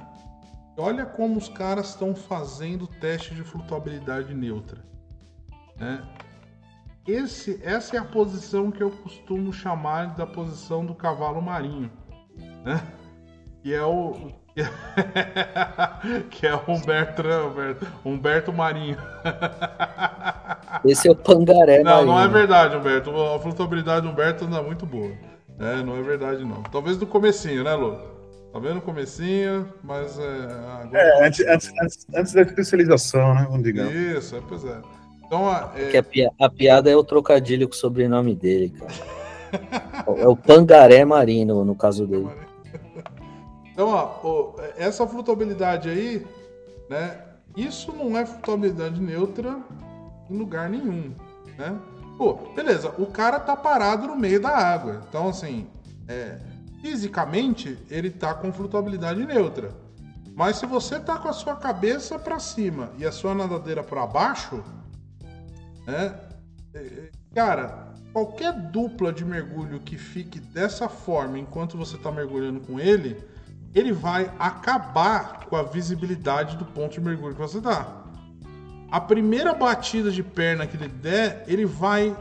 [0.78, 4.80] Olha como os caras estão fazendo teste de flutuabilidade neutra.
[5.80, 6.04] né?
[7.08, 11.90] Esse, essa é a posição que eu costumo chamar da posição do cavalo marinho,
[12.66, 12.82] né?
[13.64, 14.32] Que é o
[16.32, 18.98] que é o Humberto, Humberto, Humberto Marinho.
[20.84, 22.32] Esse é o pangaré, Não, não é marinho.
[22.32, 23.12] verdade, Humberto.
[23.16, 25.12] A flutuabilidade do Humberto anda muito boa.
[25.60, 26.62] É, não é verdade não.
[26.64, 28.17] Talvez no comecinho, né, Lu?
[28.58, 30.24] Tá vendo no comecinho, mas é,
[30.82, 33.46] agora É, antes, antes, antes, antes da especialização, né?
[33.48, 34.18] Vamos dizer.
[34.18, 34.82] Isso, é, pois é.
[35.24, 38.70] Então, a- é, Que a, pi- a piada é o trocadilho com o sobrenome dele,
[38.70, 38.94] cara.
[40.18, 42.28] É o pangaré marinho, no caso dele.
[43.74, 46.26] Então, ó, ó, essa flutuabilidade aí,
[46.90, 47.16] né?
[47.56, 49.60] Isso não é flutuabilidade neutra
[50.32, 51.14] em lugar nenhum,
[51.60, 51.78] né?
[52.18, 55.04] Pô, beleza, o cara tá parado no meio da água.
[55.08, 55.68] Então, assim,
[56.08, 56.40] é,
[56.82, 59.72] fisicamente, ele tá com flutuabilidade neutra.
[60.36, 64.06] Mas se você tá com a sua cabeça para cima e a sua nadadeira para
[64.06, 64.64] baixo,
[65.86, 66.16] né?
[66.74, 72.60] é, é, Cara, qualquer dupla de mergulho que fique dessa forma enquanto você tá mergulhando
[72.60, 73.18] com ele,
[73.74, 78.06] ele vai acabar com a visibilidade do ponto de mergulho que você tá.
[78.90, 82.16] A primeira batida de perna que ele der, ele vai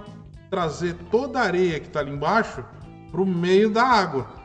[0.51, 2.65] trazer toda a areia que tá ali embaixo
[3.11, 4.36] pro meio da água.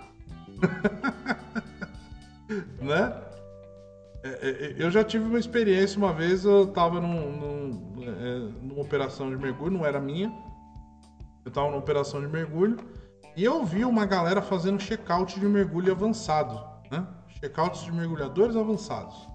[2.82, 3.22] né?
[4.24, 8.82] É, é, Eu já tive uma experiência uma vez, eu tava num, num, é, numa
[8.82, 10.32] operação de mergulho, não era minha.
[11.44, 12.78] Eu tava numa operação de mergulho
[13.36, 16.60] e eu vi uma galera fazendo check-out de mergulho avançado,
[16.92, 17.06] né?
[17.40, 19.28] Check-outs de mergulhadores avançados.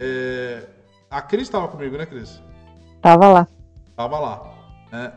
[0.00, 0.66] É,
[1.10, 2.40] A Cris estava comigo, né, Cris?
[3.02, 3.46] Tava lá.
[3.94, 4.54] Tava lá.
[4.90, 5.12] né?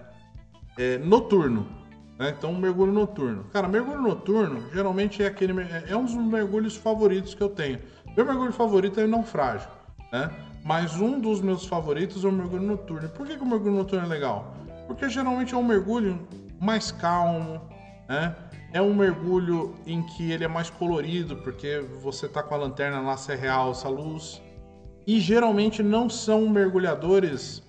[0.78, 1.66] É, noturno.
[2.18, 2.34] Né?
[2.38, 3.46] Então, mergulho noturno.
[3.54, 7.80] Cara, mergulho noturno geralmente é aquele é- é um dos mergulhos favoritos que eu tenho.
[8.16, 9.70] Meu mergulho favorito é o naufrágio,
[10.12, 10.32] né?
[10.64, 13.08] Mas um dos meus favoritos é o mergulho noturno.
[13.10, 14.56] Por que, que o mergulho noturno é legal?
[14.88, 16.28] Porque geralmente é um mergulho
[16.60, 17.62] mais calmo,
[18.10, 18.36] né?
[18.74, 23.00] É um mergulho em que ele é mais colorido, porque você tá com a lanterna
[23.00, 24.42] lá, você realça a luz.
[25.06, 27.64] E geralmente não são mergulhadores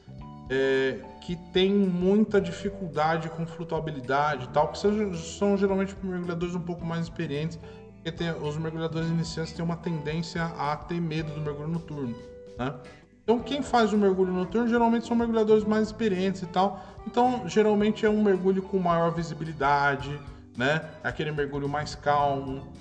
[0.51, 6.61] é, que têm muita dificuldade com flutuabilidade e tal, que são, são geralmente mergulhadores um
[6.61, 7.59] pouco mais experientes,
[7.95, 12.17] porque tem- os mergulhadores iniciantes têm uma tendência a ter medo do mergulho noturno,
[12.59, 12.75] né?
[13.23, 16.83] Então quem faz o mergulho noturno geralmente são mergulhadores mais experientes e tal.
[17.07, 20.19] Então geralmente é um mergulho com maior visibilidade,
[20.57, 20.89] né?
[21.05, 22.73] Aquele mergulho mais calmo.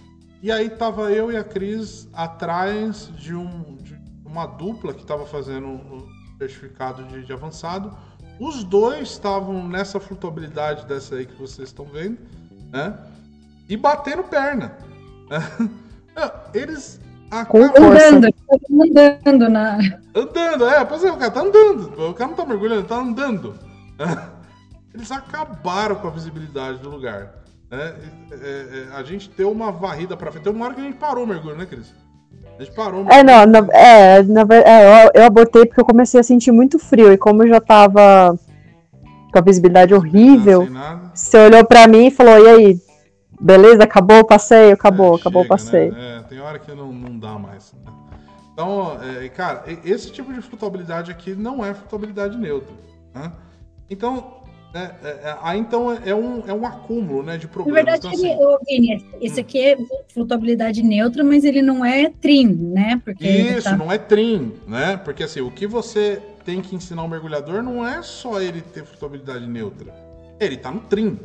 [0.41, 5.25] E aí tava eu e a Cris atrás de, um, de uma dupla que tava
[5.25, 6.07] fazendo
[6.37, 7.95] certificado de, de avançado.
[8.39, 12.17] Os dois estavam nessa flutuabilidade dessa aí que vocês estão vendo,
[12.71, 12.97] né?
[13.67, 14.77] E batendo perna.
[16.53, 16.99] Eles
[17.49, 17.91] Com acabam.
[17.91, 18.27] Andando,
[19.25, 19.77] andando na.
[20.15, 22.09] andando, é, pois é, o cara tá andando.
[22.09, 23.55] O cara não tá mergulhando, tá andando.
[24.93, 27.43] Eles acabaram com a visibilidade do lugar.
[27.69, 27.95] né?
[28.31, 30.43] É, é, a gente deu uma varrida pra frente.
[30.43, 31.93] Tem uma hora que a gente parou o mergulho, né, Cris?
[32.59, 35.85] A gente parou o É, não, na, é, na é, eu, eu abortei porque eu
[35.85, 37.11] comecei a sentir muito frio.
[37.13, 38.37] E como eu já tava
[39.31, 40.67] com a visibilidade horrível,
[41.13, 42.81] você olhou pra mim e falou: e aí?
[43.39, 43.83] Beleza?
[43.83, 44.73] Acabou o passeio?
[44.73, 45.91] Acabou, É, acabou o chega, passeio.
[45.91, 46.17] né?
[46.17, 47.73] É, tem hora que não, não dá mais.
[47.73, 47.91] né?
[48.51, 52.73] Então, é, cara, esse tipo de flutuabilidade aqui não é flutuabilidade neutra.
[53.13, 53.31] né?
[53.87, 54.41] Então,
[54.77, 57.83] é, é, é, aí então é um, é um acúmulo né, de Na problemas.
[57.99, 59.77] verdade, então, ele, assim, esse aqui é
[60.13, 63.01] flutuabilidade neutra, mas ele não é trim, né?
[63.03, 64.97] Porque Isso, tá- não é trim, né?
[64.97, 68.85] Porque assim, o que você tem que ensinar o mergulhador não é só ele ter
[68.85, 69.93] flutuabilidade neutra.
[70.39, 71.19] Ele tá no trim.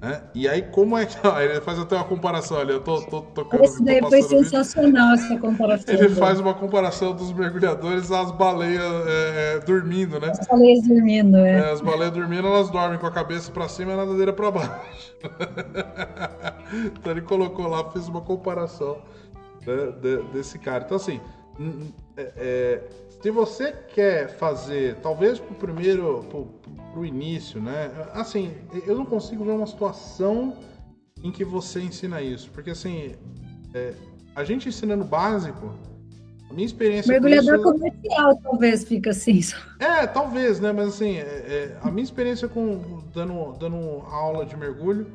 [0.00, 0.22] Né?
[0.34, 1.16] E aí, como é que.
[1.40, 3.64] Ele faz até uma comparação, olha, eu tô, tô tocando.
[3.64, 5.94] Esse daí foi sensacional essa comparação.
[5.94, 10.32] Ele faz uma comparação dos mergulhadores às baleias é, é, dormindo, né?
[10.38, 11.58] As baleias dormindo, é.
[11.60, 14.50] É, as baleias dormindo, elas dormem com a cabeça pra cima e a nadadeira pra
[14.50, 15.16] baixo.
[16.94, 18.98] então ele colocou lá, fez uma comparação
[19.66, 20.84] né, de- desse cara.
[20.84, 21.20] Então assim,
[22.16, 22.82] é- é,
[23.20, 26.46] se você quer fazer, talvez pro primeiro, pro,
[26.92, 27.90] pro início, né?
[28.12, 28.52] Assim,
[28.86, 30.54] eu não consigo ver uma situação
[31.22, 33.14] em que você ensina isso, porque assim,
[33.74, 33.94] é,
[34.34, 35.72] a gente ensinando básico,
[36.48, 39.40] a minha experiência com Mergulhador isso- comercial talvez fica assim.
[39.80, 40.72] é, talvez, né?
[40.72, 45.06] Mas assim, é- é, a minha experiência com dando, dando aula de mergulho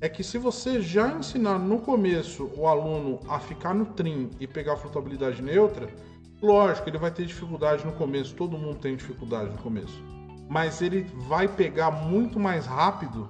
[0.00, 4.46] é que se você já ensinar no começo o aluno a ficar no trim e
[4.46, 5.88] pegar a flutuabilidade neutra,
[6.42, 10.02] lógico, ele vai ter dificuldade no começo, todo mundo tem dificuldade no começo.
[10.48, 13.28] Mas ele vai pegar muito mais rápido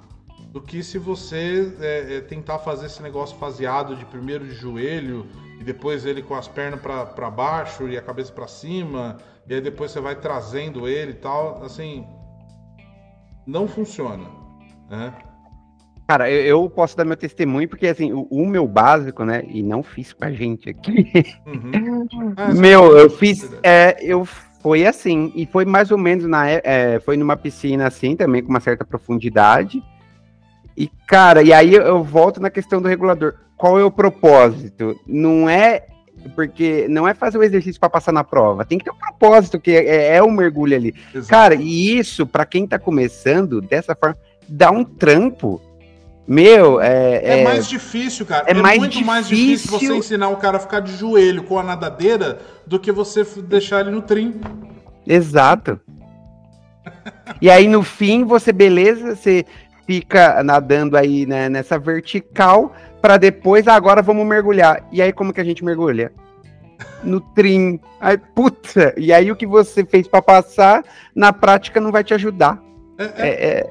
[0.53, 5.27] do que se você é, é, tentar fazer esse negócio faseado de primeiro de joelho
[5.61, 9.61] e depois ele com as pernas para baixo e a cabeça para cima e aí
[9.61, 12.07] depois você vai trazendo ele e tal, assim,
[13.47, 14.29] não funciona,
[14.89, 15.13] né?
[16.11, 19.45] Cara, eu, eu posso dar meu testemunho, porque assim, o, o meu básico, né?
[19.47, 21.09] E não fiz pra gente aqui.
[21.47, 22.35] Uhum.
[22.37, 23.49] Ah, essa- Meu, eu fiz.
[23.63, 24.25] É, eu
[24.61, 28.43] foi assim, e foi mais ou menos na é, é, foi numa piscina assim, também
[28.43, 29.81] com uma certa profundidade.
[30.77, 33.35] E, cara, e aí eu, volto na questão do regulador.
[33.57, 34.99] Qual é o propósito?
[35.07, 35.87] Não é.
[36.35, 38.65] Porque não é fazer o exercício para passar na prova.
[38.65, 40.93] Tem que ter um propósito, que é, é o mergulho ali.
[41.15, 41.31] Exato.
[41.31, 44.17] Cara, e isso, para quem tá começando dessa forma,
[44.49, 45.70] dá um trampo.
[46.31, 47.41] Meu, é.
[47.41, 48.45] É, mais difícil, cara.
[48.47, 49.97] é mais muito mais difícil você difícil.
[49.97, 53.91] ensinar o cara a ficar de joelho com a nadadeira do que você deixar ele
[53.91, 54.41] no trim.
[55.05, 55.81] Exato.
[57.43, 59.45] E aí no fim você beleza, você
[59.89, 64.87] fica nadando aí né, nessa vertical para depois "Ah, agora vamos mergulhar.
[64.93, 66.13] E aí como que a gente mergulha?
[67.03, 67.81] No trim.
[68.01, 72.15] Aí puta, e aí o que você fez para passar na prática não vai te
[72.15, 72.63] ajudar.
[72.97, 73.71] É, é- É, é,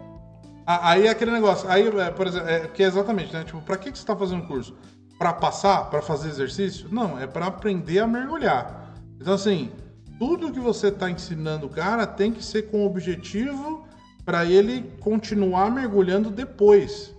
[0.71, 1.67] Aí é aquele negócio.
[1.67, 3.43] Aí, é, por exemplo, é, que é exatamente, né?
[3.43, 4.75] Tipo, pra que, que você tá fazendo curso?
[5.17, 5.89] Pra passar?
[5.89, 6.87] Pra fazer exercício?
[6.91, 8.93] Não, é pra aprender a mergulhar.
[9.19, 9.71] Então, assim,
[10.19, 13.87] tudo que você tá ensinando o cara tem que ser com objetivo
[14.23, 17.15] pra ele continuar mergulhando depois,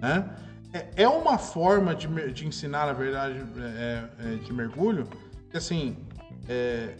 [0.00, 0.30] né?
[0.72, 5.08] É, é uma forma de, de ensinar, na verdade, é, é, de mergulho,
[5.50, 5.96] que assim,
[6.48, 6.94] é,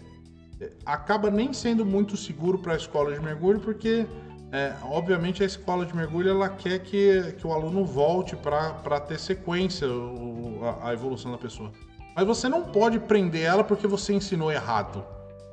[0.60, 4.04] é, acaba nem sendo muito seguro para a escola de mergulho, porque
[4.52, 9.18] é, obviamente a escola de mergulho ela quer que, que o aluno volte para ter
[9.18, 11.72] sequência o- a, a evolução da pessoa.
[12.14, 15.02] Mas você não pode prender ela porque você ensinou errado.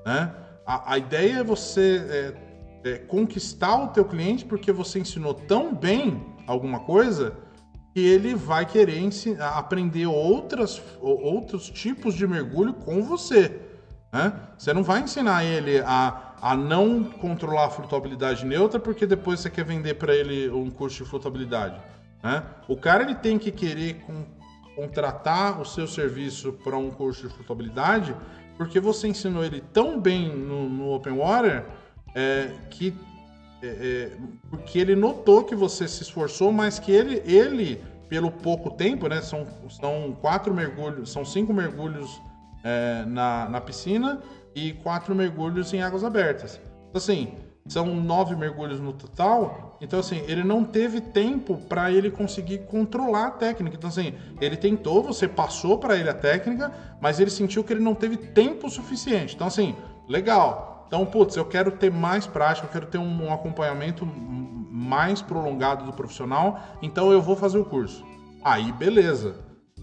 [0.06, 0.32] Né?
[0.66, 2.34] A, a ideia é você
[2.84, 7.34] é, é, conquistar o teu cliente porque você ensinou tão bem alguma coisa
[7.94, 13.62] que ele vai querer ensi- aprender outras, outros tipos de mergulho com você.
[14.12, 14.34] né?
[14.58, 19.50] Você não vai ensinar ele a, a não controlar a flutuabilidade neutra porque depois você
[19.50, 21.80] quer vender para ele um curso de flutuabilidade.
[22.24, 22.44] né?
[22.68, 24.26] O cara ele tem que querer con-
[24.76, 28.16] contratar o seu serviço para um curso de flutuabilidade
[28.58, 31.66] porque você ensinou ele tão bem no, no Open Water
[32.16, 32.94] é, que
[33.62, 34.18] é, é,
[34.50, 39.22] porque ele notou que você se esforçou, mas que ele, ele pelo pouco tempo, né?
[39.22, 42.22] São, são quatro mergulhos, são cinco mergulhos
[42.64, 44.22] é, na, na piscina
[44.68, 46.60] e quatro mergulhos em águas abertas.
[46.90, 47.34] Então, assim,
[47.68, 49.78] são nove mergulhos no total.
[49.80, 53.76] Então, assim, ele não teve tempo para ele conseguir controlar a técnica.
[53.78, 57.84] Então, assim, ele tentou, você passou para ele a técnica, mas ele sentiu que ele
[57.84, 59.36] não teve tempo suficiente.
[59.36, 59.76] Então, assim,
[60.08, 60.86] legal.
[60.88, 65.94] Então, putz, eu quero ter mais prática, eu quero ter um, acompanhamento mais prolongado do
[65.94, 68.04] profissional, então eu vou fazer o curso.
[68.44, 69.36] Aí, beleza.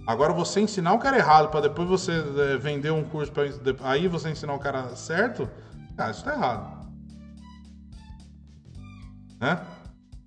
[0.06, 3.44] Agora você ensinar o cara errado para depois você eh, vender um curso para
[3.82, 5.48] aí você ensinar o cara certo,
[5.96, 6.86] cara, isso tá errado.
[9.40, 9.58] Né?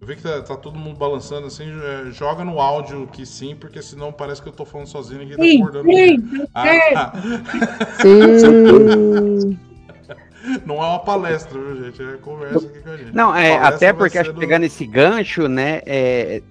[0.01, 3.55] Eu vi que tá, tá todo mundo balançando assim, eh, joga no áudio que sim,
[3.55, 5.89] porque senão parece que eu tô falando sozinho e ninguém tá Sim, acordando.
[5.91, 7.13] sim, Ah, tá.
[8.01, 9.57] Sim.
[10.65, 12.01] Não é uma palestra, viu, gente?
[12.01, 13.13] É conversa aqui com a gente.
[13.13, 16.41] Não, é, Palestra até porque acho que pegando esse gancho, né, é,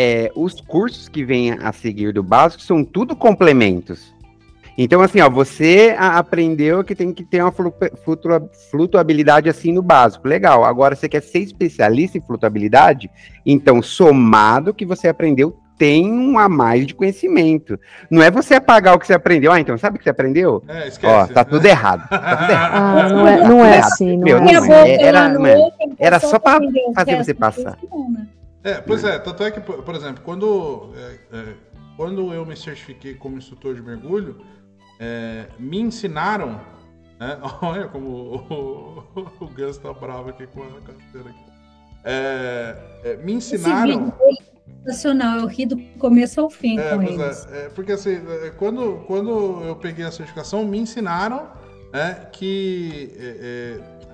[0.00, 4.14] é, os cursos que vêm a seguir do básico são tudo complementos.
[4.78, 9.82] Então, assim, ó, você aprendeu que tem que ter uma flu- flutua- flutuabilidade assim no
[9.82, 10.26] básico.
[10.26, 10.64] Legal.
[10.64, 13.10] Agora, você quer ser especialista em flutuabilidade?
[13.44, 17.78] Então, somado que você aprendeu, tem um a mais de conhecimento.
[18.10, 19.52] Não é você apagar o que você aprendeu.
[19.52, 20.62] Ah, então, sabe o que você aprendeu?
[20.66, 21.32] É, Ó, esquece.
[21.34, 22.08] tá tudo errado.
[22.08, 22.74] Tá tudo errado.
[22.74, 24.72] Ah, não é, não é assim, não Meu, é não assim.
[24.72, 24.78] é.
[24.96, 27.76] boca Era- lá no mano, Open, era só o fazer você passar.
[27.90, 28.26] não, né?
[28.62, 31.54] É, pois é, tanto é que, por exemplo, quando, é, é,
[31.96, 34.44] quando eu me certifiquei como instrutor de mergulho,
[34.98, 36.60] é, me ensinaram.
[37.18, 37.38] né?
[37.62, 41.50] Olha como o, o, o Gus tá bravo aqui com a carteira aqui.
[42.04, 44.12] É, é, me ensinaram.
[44.12, 44.34] foi
[44.84, 45.38] sensacional.
[45.38, 47.46] Eu ri do começo ao fim É, com pois eles.
[47.50, 51.48] é, é, porque assim, é, quando, quando eu peguei a certificação, me ensinaram
[51.92, 53.14] né, que.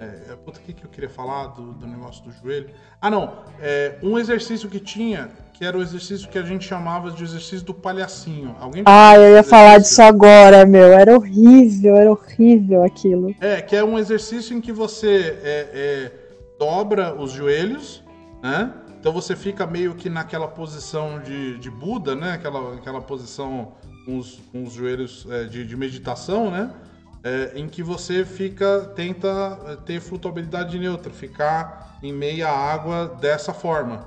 [0.01, 2.71] É, é, puta, o que, que eu queria falar do, do negócio do joelho?
[3.01, 3.33] Ah, não.
[3.61, 7.65] É, um exercício que tinha, que era o exercício que a gente chamava de exercício
[7.65, 8.55] do palhacinho.
[8.61, 10.93] Alguém Ah, eu ia falar disso agora, meu.
[10.93, 13.35] Era horrível, era horrível aquilo.
[13.41, 16.13] É, que é um exercício em que você é, é,
[16.59, 18.03] dobra os joelhos,
[18.43, 18.73] né?
[18.99, 22.33] Então você fica meio que naquela posição de, de Buda, né?
[22.33, 23.73] Aquela, aquela posição
[24.05, 26.71] com os, com os joelhos é, de, de meditação, né?
[27.27, 33.53] É, em que você fica, tenta é, ter flutuabilidade neutra, ficar em meia água dessa
[33.53, 34.07] forma.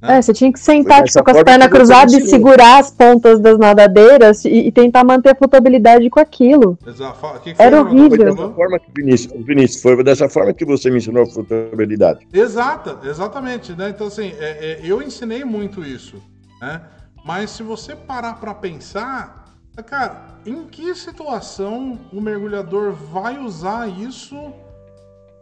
[0.00, 3.58] É, você tinha que sentar tipo, com as pernas cruzadas e segurar as pontas das
[3.58, 6.78] nadadeiras e, e tentar manter a flutuabilidade com aquilo.
[6.86, 7.40] Exato.
[7.40, 8.36] Que que Era horrível.
[8.36, 12.28] Foi forma que Vinícius, Vinícius, foi dessa forma que você me ensinou a flutuabilidade.
[12.32, 13.88] Exata, exatamente, né?
[13.88, 16.22] Então, assim, é- é, eu ensinei muito isso,
[16.60, 16.80] né?
[17.24, 19.41] Mas se você parar pra pensar,
[19.80, 24.52] cara, em que situação o mergulhador vai usar isso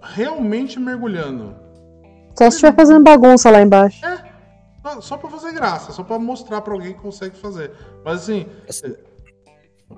[0.03, 1.55] realmente mergulhando?
[2.39, 4.01] Só se estiver fazendo bagunça lá embaixo.
[4.83, 7.73] Só, só pra fazer graça, só pra mostrar pra alguém que consegue fazer.
[8.05, 8.47] Mas assim,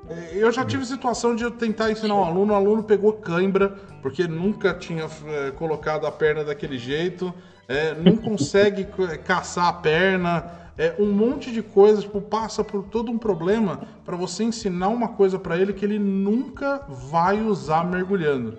[0.08, 3.68] é, eu já tive situação de eu tentar ensinar um aluno, o aluno pegou cãibra,
[4.00, 7.32] porque nunca tinha é, colocado a perna daquele jeito,
[7.68, 12.84] é, não consegue ca- caçar a perna, é, um monte de coisas, tipo, passa por
[12.84, 17.84] todo um problema para você ensinar uma coisa para ele que ele nunca vai usar
[17.84, 18.56] mergulhando.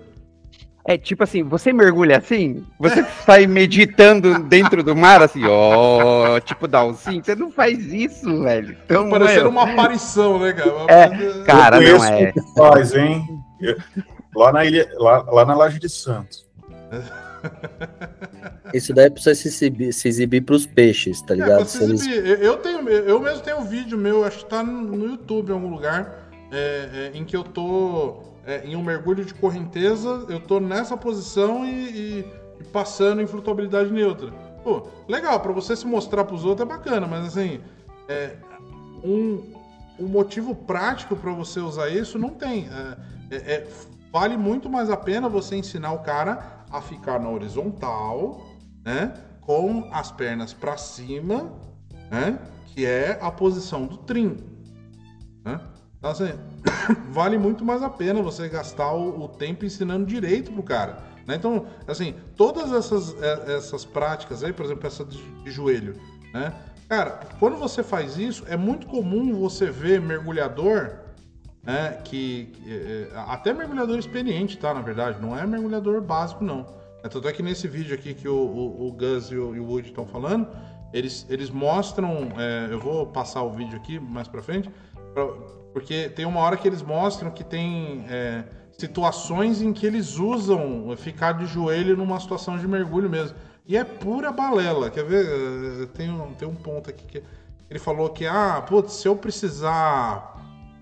[0.86, 6.68] É tipo assim, você mergulha assim, você sai meditando dentro do mar, assim, ó, tipo
[6.68, 8.76] Dalsin, você não faz isso, velho.
[8.84, 10.70] Então, Parecendo meu, uma aparição, né, cara?
[10.88, 12.28] É, cara, Eu não é.
[12.28, 13.26] o que faz, hein?
[14.36, 16.46] Lá, na ilha, lá, lá na Laje de Santos.
[18.72, 21.56] Isso daí é pra você se exibir, se exibir pros peixes, tá É, ligado?
[21.58, 22.42] pra Se se eles- exibir.
[22.42, 25.68] Eu, tenho, eu mesmo tenho um vídeo meu, acho que tá no YouTube em algum
[25.70, 30.60] lugar, é, é, em que eu tô é, em um mergulho de correnteza, eu tô
[30.60, 32.24] nessa posição e, e-
[32.60, 34.30] e passando em flutuabilidade neutra.
[34.62, 37.60] Pô, legal, pra você se mostrar pros outros é bacana, mas assim,
[38.08, 38.32] é,
[39.02, 39.40] um,
[39.98, 42.68] um motivo prático pra você usar isso não tem.
[43.30, 43.66] É, é- é-
[44.12, 48.44] vale muito mais a pena você ensinar o cara a ficar na horizontal,
[48.84, 49.14] né?
[49.40, 51.52] Com as pernas pra cima,
[52.10, 52.38] né?
[52.66, 54.36] Que é a posição do trim.
[55.44, 55.60] Né?
[55.98, 56.32] Então, assim,
[57.12, 60.98] vale muito mais a pena você gastar o, o tempo ensinando direito pro cara.
[61.26, 61.36] Né?
[61.36, 65.94] Então, assim, todas essas, é, essas práticas aí, por exemplo, essa de, de joelho,
[66.32, 66.52] né?
[66.88, 71.03] Cara, quando você faz isso, é muito comum você ver mergulhador,
[71.64, 71.98] né?
[72.04, 74.72] Que é, é, até mergulhador experiente, tá?
[74.74, 76.66] Na verdade, não é mergulhador básico, não.
[77.02, 79.60] É, tanto é que nesse vídeo aqui que o, o, o Gus e o, e
[79.60, 80.46] o Wood estão falando,
[80.92, 82.28] eles, eles mostram.
[82.38, 84.70] é, eu vou passar o vídeo aqui mais pra frente,
[85.12, 85.26] pra-
[85.72, 88.44] porque tem uma hora que eles mostram que tem é,
[88.78, 93.36] situações em que eles usam ficar de joelho numa situação de mergulho mesmo.
[93.66, 94.88] E é pura balela.
[94.90, 95.26] Quer ver?
[95.82, 97.22] É, Tem um, tem um ponto aqui que
[97.68, 100.33] ele falou que, ah, putz, se eu precisar.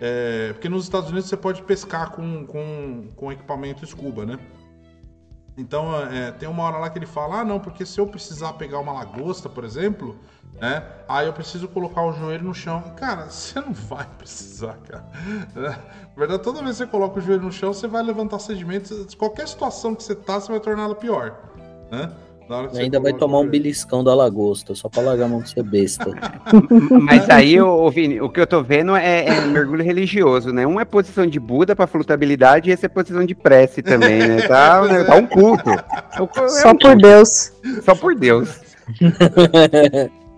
[0.05, 4.37] É, porque nos Estados Unidos você pode pescar com, com, com equipamento scuba, né?
[5.57, 8.55] Então, é, tem uma hora lá que ele fala: ah, não, porque se eu precisar
[8.55, 10.19] pegar uma lagosta, por exemplo,
[10.61, 10.85] né?
[11.09, 12.83] Aí eu preciso colocar o joelho no chão.
[12.97, 15.07] Cara, você não vai precisar, cara.
[15.55, 15.79] Na
[16.17, 19.15] verdade, toda vez que você coloca o joelho no chão, você vai levantar sedimentos.
[19.15, 21.39] Qualquer situação que você tá, você vai torná-la pior,
[21.93, 22.11] né?
[22.77, 26.11] Ainda vai tomar um beliscão da lagosta, só pra largar a mão de ser besta.
[27.03, 30.67] Mas aí, ô, Vini, o que eu tô vendo é, é mergulho religioso, né?
[30.67, 34.43] Um é posição de Buda pra flutabilidade e esse é posição de prece também, né?
[34.47, 35.05] Tá, né?
[35.05, 35.71] Tá um culto.
[35.71, 36.97] É um Só por.
[36.97, 37.53] Deus.
[37.83, 38.61] Só por Deus.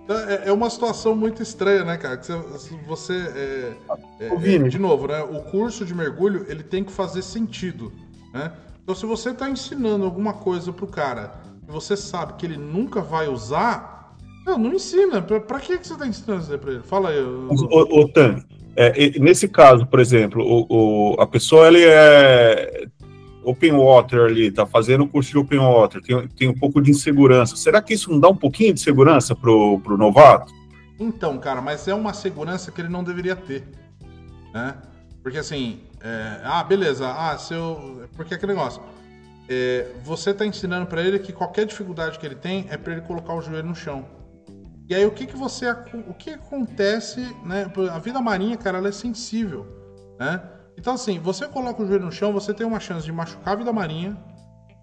[0.06, 2.18] É, é uma situação muito estranha, né, cara?
[2.18, 3.72] Que você, você é,
[4.20, 4.66] é, Ô, Vini.
[4.66, 5.22] é, de novo, né?
[5.22, 7.90] O curso de mergulho ele tem que fazer sentido,
[8.32, 8.52] né?
[8.82, 11.34] Então, se você está ensinando alguma coisa pro cara
[11.66, 14.14] você sabe que ele nunca vai usar,
[14.46, 15.22] não, não ensina.
[15.22, 16.82] Pra, pra que, que você tá ensinando isso daí pra ele?
[16.82, 17.20] Fala aí.
[17.20, 18.42] ô, ô, Tan,
[18.76, 22.86] é, nesse caso, por exemplo, o, o- a pessoa ele é
[23.42, 26.90] open water ali, tá fazendo o curso de open water, tem, tem um pouco de
[26.90, 27.56] insegurança.
[27.56, 30.52] Será que isso não dá um pouquinho de segurança pro, pro novato?
[30.98, 33.64] Então, cara, mas é uma segurança que ele não deveria ter,
[34.52, 34.76] né?
[35.22, 38.80] Porque assim, é, ah, beleza, ah, se eu, porque aquele negócio,
[39.48, 43.02] é, você tá ensinando pra ele que qualquer dificuldade que ele tem é pra ele
[43.02, 44.06] colocar o joelho no chão.
[44.88, 45.70] E aí o que que você,
[46.06, 47.70] o que acontece, né?
[47.92, 49.66] A vida marinha, cara, ela é sensível,
[50.18, 50.42] né?
[50.78, 53.56] Então assim, você coloca o joelho no chão, você tem uma chance de machucar a
[53.56, 54.16] vida marinha,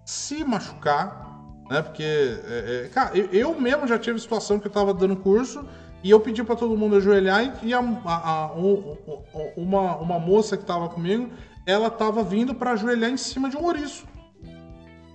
[0.04, 1.38] se machucar,
[1.70, 1.82] né?
[1.82, 5.64] Porque, é, é, cara, eu, eu mesmo já tive situação que eu tava dando curso
[6.02, 10.18] e eu pedi pra todo mundo ajoelhar e, a- a- a- um- um- uma, uma
[10.18, 11.30] moça que tava comigo,
[11.64, 14.04] ela tava vindo pra ajoelhar em cima de um ouriço,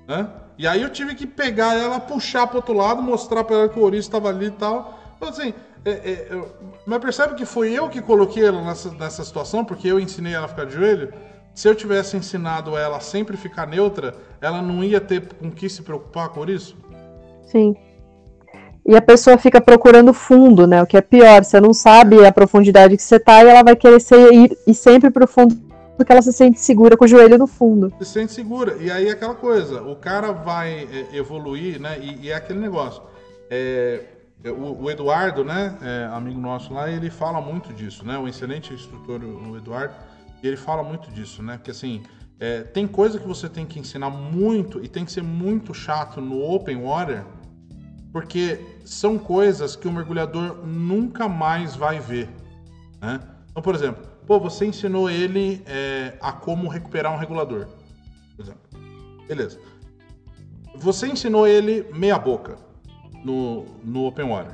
[0.07, 0.27] né?
[0.57, 3.77] E aí eu tive que pegar ela, puxar pro outro lado, mostrar pra ela que
[3.77, 4.97] o ouriço tava ali e tal.
[5.17, 5.53] Então, assim,
[5.85, 6.51] é, é, eu-
[6.85, 10.45] mas percebe que foi eu que coloquei ela nessa, nessa situação, porque eu ensinei ela
[10.45, 11.13] a ficar de joelho?
[11.53, 15.67] Se eu tivesse ensinado ela a sempre ficar neutra, ela não ia ter com que
[15.69, 16.75] se preocupar com isso?
[17.43, 17.75] Sim.
[18.85, 20.81] E a pessoa fica procurando fundo, né?
[20.81, 23.75] O que é pior, você não sabe a profundidade que você tá e ela vai
[23.75, 25.66] querer ser, ir, ir sempre pro fundo
[25.97, 27.91] porque ela se sente segura com o joelho no fundo.
[27.99, 28.77] se sente segura.
[28.79, 31.99] E aí é aquela coisa, o cara vai é, evoluir, né?
[31.99, 33.01] E, e é aquele negócio.
[33.49, 34.05] É,
[34.45, 38.17] o, o Eduardo, né, é, amigo nosso lá, ele fala muito disso, né?
[38.17, 39.95] O excelente instrutor, o Eduardo,
[40.43, 41.57] ele fala muito disso, né?
[41.57, 42.03] Porque assim,
[42.39, 46.21] é, tem coisa que você tem que ensinar muito e tem que ser muito chato
[46.21, 47.25] no open water,
[48.13, 52.29] porque são coisas que o mergulhador nunca mais vai ver,
[53.01, 53.19] né?
[53.49, 57.67] Então, por exemplo, pô, você ensinou ele é, a como recuperar um regulador,
[58.35, 58.61] por exemplo.
[59.27, 59.59] Beleza.
[60.75, 62.57] Você ensinou ele meia boca
[63.23, 64.53] no, no open water,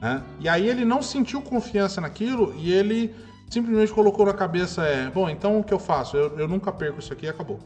[0.00, 0.22] né?
[0.40, 3.14] E aí ele não sentiu confiança naquilo e ele
[3.48, 6.16] simplesmente colocou na cabeça é, bom, então o que eu faço?
[6.16, 7.60] Eu, eu nunca perco isso aqui e acabou.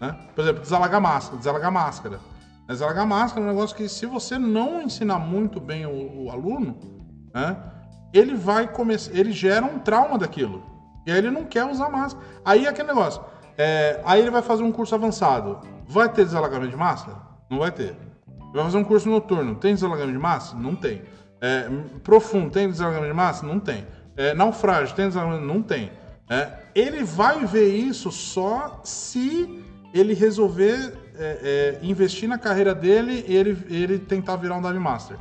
[0.00, 0.16] Né?
[0.34, 2.20] Por exemplo, desalagar máscara, desalagar máscara.
[2.66, 6.78] Desalagar máscara é um negócio que se você não ensinar muito bem o, o aluno,
[7.32, 7.56] né,
[8.12, 10.62] ele vai começar, ele gera um trauma daquilo.
[11.10, 12.24] E aí ele não quer usar máscara.
[12.44, 13.20] Aí é aquele negócio.
[13.58, 15.58] é, aí ele vai fazer um curso avançado.
[15.88, 17.16] Vai ter desalagamento de máscara?
[17.50, 17.96] Não vai ter.
[18.54, 19.56] Vai fazer um curso noturno.
[19.56, 20.62] Tem desalagamento de máscara?
[20.62, 21.02] Não tem.
[21.40, 21.68] É,
[22.04, 23.52] profundo, tem desalagamento de máscara?
[23.52, 23.84] Não tem.
[24.16, 25.44] É, naufrágio, tem desalagamento?
[25.44, 25.90] Não tem.
[26.28, 33.24] É, ele vai ver isso só se ele resolver é, é, investir na carreira dele
[33.26, 35.16] e ele, ele tentar virar um Dive Master.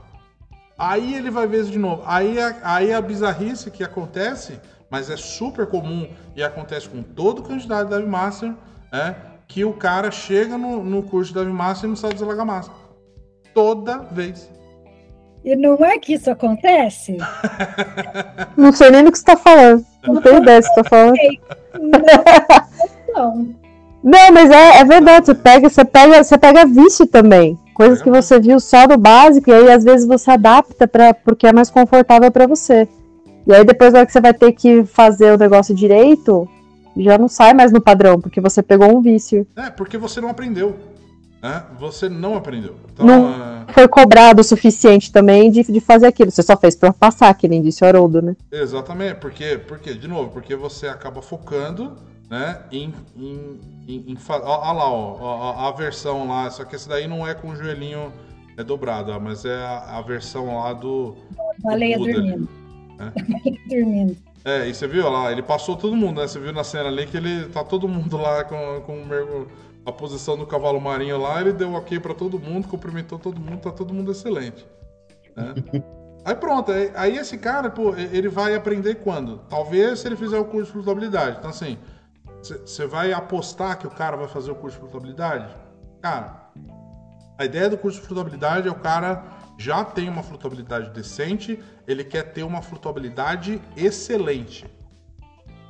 [0.77, 2.03] Aí ele vai ver isso de novo.
[2.05, 4.59] Aí a, aí a bizarrice que acontece,
[4.89, 8.53] mas é super comum e acontece com todo candidato Dive Master,
[8.91, 9.15] é
[9.47, 12.77] que o cara chega no, no curso Dive Master e não sabe desalagar máscara.
[13.53, 14.49] Toda vez.
[15.43, 17.17] E não é que isso acontece?
[18.57, 19.85] Não sei nem do que você tá falando.
[20.05, 21.15] Não tenho ideia do que você tá falando.
[23.07, 23.55] Não.
[24.03, 25.27] Não, mas é, é verdade.
[25.27, 27.57] Você pega, você pega, você pega vício também.
[27.73, 31.47] Coisas que você viu só do básico, e aí às vezes você adapta para porque
[31.47, 32.87] é mais confortável para você.
[33.49, 36.47] E aí depois na hora que você vai ter que fazer o negócio direito,
[36.95, 39.45] já não sai mais no padrão, porque você pegou um vício.
[39.55, 40.77] É, porque você não aprendeu.
[41.41, 42.75] né, você não aprendeu.
[42.93, 43.29] Então, Não.
[43.29, 46.29] é, Foi cobrado o suficiente também de, de fazer aquilo.
[46.31, 48.35] Você só fez pra passar, que nem disse o Haroldo, né?
[48.51, 51.93] Exatamente, porque, porque, de novo, porque você acaba focando,
[52.29, 56.65] né, em, em, em, em fa- ó, ó lá, ó, a, a versão lá, só
[56.65, 58.11] que esse daí não é com o joelhinho
[58.57, 61.15] é dobrado, ó, mas é a, a versão lá do,
[61.63, 62.11] Baleia Buda.
[62.13, 62.49] dormindo.
[62.99, 63.05] É.
[63.05, 64.17] Baleia dormindo.
[64.43, 67.07] é, e você viu lá, ele passou todo mundo, né, você viu na cena ali
[67.07, 69.47] que ele, tá todo mundo lá com, com
[69.85, 73.61] a posição do cavalo marinho lá, ele deu ok pra todo mundo, cumprimentou todo mundo,
[73.61, 74.65] tá todo mundo excelente,
[75.35, 75.53] né?
[76.25, 79.37] Aí pronto, aí, aí esse cara, pô, ele vai aprender quando?
[79.49, 81.37] Talvez se ele fizer o curso de flutuabilidade.
[81.39, 81.77] Então, assim,
[82.41, 85.55] você vai apostar que o cara vai fazer o curso de flutuabilidade?
[86.01, 86.51] Cara,
[87.37, 89.23] a ideia do curso de flutuabilidade é o cara
[89.59, 94.65] já tem uma flutuabilidade decente, ele quer ter uma flutuabilidade excelente.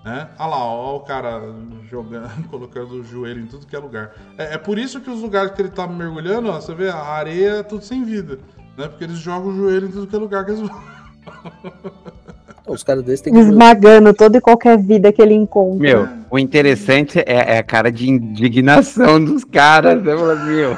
[0.05, 0.29] Né?
[0.37, 1.41] Olha lá, ó, o cara
[1.89, 4.13] jogando, colocando o joelho em tudo que é lugar.
[4.37, 6.97] É, é por isso que os lugares que ele tá mergulhando, ó, você vê, a
[6.97, 8.37] areia é tudo sem vida.
[8.77, 8.87] Né?
[8.87, 10.81] Porque eles jogam o joelho em tudo que é lugar que eles vão.
[12.67, 13.39] Os caras desses têm que.
[13.39, 15.79] Esmagando toda e qualquer vida que ele encontra.
[15.79, 20.75] Meu, o interessante é, é a cara de indignação dos caras, né, meu?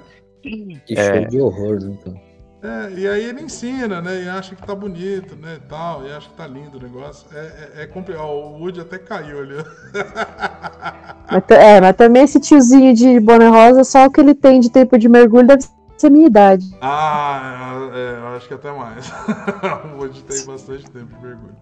[0.42, 1.14] Que É.
[1.14, 2.30] show de horror, né, cara?
[2.62, 4.22] É, e aí ele ensina, né?
[4.22, 5.54] E acha que tá bonito, né?
[5.56, 7.26] E tal, e acha que tá lindo o negócio.
[7.34, 7.38] É,
[7.78, 8.26] é, é complicado.
[8.26, 9.54] Ó, O Woody até caiu ali.
[11.32, 14.68] Mas, é, mas também esse tiozinho de boné rosa, só o que ele tem de
[14.68, 15.62] tempo de mergulho deve
[15.96, 16.66] ser a minha idade.
[16.80, 19.08] Ah, é, eu acho que até mais.
[19.94, 21.54] o Woody tem bastante tempo de mergulho.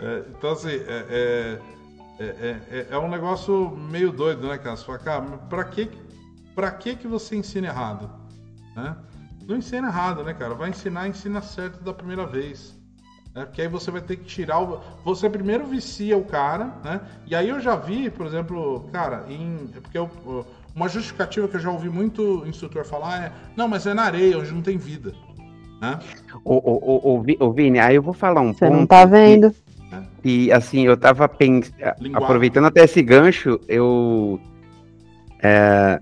[0.00, 1.58] É, então, assim, é, é,
[2.18, 4.74] é, é, é um negócio meio doido, né, cara?
[4.76, 5.88] Você fala, cara, pra que,
[6.54, 8.10] pra que, que você ensina errado?
[8.76, 8.96] Né?
[9.46, 10.54] Não ensina errado, né, cara?
[10.54, 12.74] Vai ensinar, ensina certo da primeira vez.
[13.34, 13.44] Né?
[13.44, 14.80] Porque aí você vai ter que tirar o.
[15.04, 17.00] Você primeiro vicia o cara, né?
[17.26, 19.68] E aí eu já vi, por exemplo, cara, em.
[19.76, 20.08] é Porque eu,
[20.74, 24.38] uma justificativa que eu já ouvi muito instrutor falar é: não, mas é na areia,
[24.38, 25.12] onde não tem vida.
[25.80, 25.98] Né?
[26.44, 28.76] Ô, ô, ô, ô, Vi- ô, Vini, aí eu vou falar um Você ponto.
[28.78, 29.54] não tá vendo?
[30.24, 31.74] E assim, eu tava pensando.
[32.00, 32.14] Linguagem.
[32.14, 34.40] Aproveitando até esse gancho, eu.
[35.42, 36.00] É,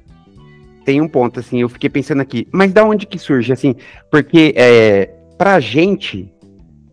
[0.84, 3.74] tem um ponto, assim, eu fiquei pensando aqui, mas da onde que surge, assim?
[4.10, 6.32] Porque é, pra gente,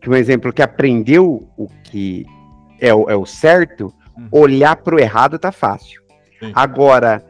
[0.02, 2.26] que um exemplo que aprendeu o que
[2.80, 4.28] é o, é o certo, Uhum.
[4.32, 6.02] olhar pro errado tá fácil.
[6.40, 6.52] Sim.
[6.54, 7.24] Agora,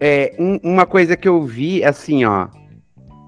[0.00, 2.48] é, um- uma coisa que eu vi, assim, ó.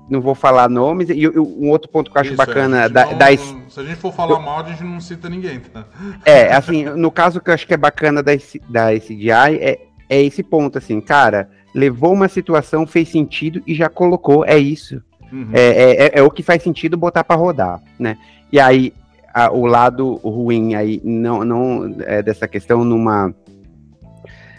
[0.09, 2.83] Não vou falar nomes, e eu- um outro ponto que eu acho Isso, é, bacana
[2.85, 5.59] gente da, não- da Se a gente for falar mal, a gente não cita ninguém,
[5.61, 5.87] tá?
[6.27, 8.33] é, assim, no caso que eu acho que é bacana da,
[8.69, 13.89] da SDI é, é esse ponto, assim, cara, levou uma situação, fez sentido e já
[13.89, 15.03] colocou, é isso.
[15.33, 15.49] Uhum.
[15.53, 18.17] É, é, é- é o que faz sentido botar pra rodar, né?
[18.53, 18.93] E aí,
[19.33, 23.35] a- o lado ruim aí, não, não é dessa questão numa,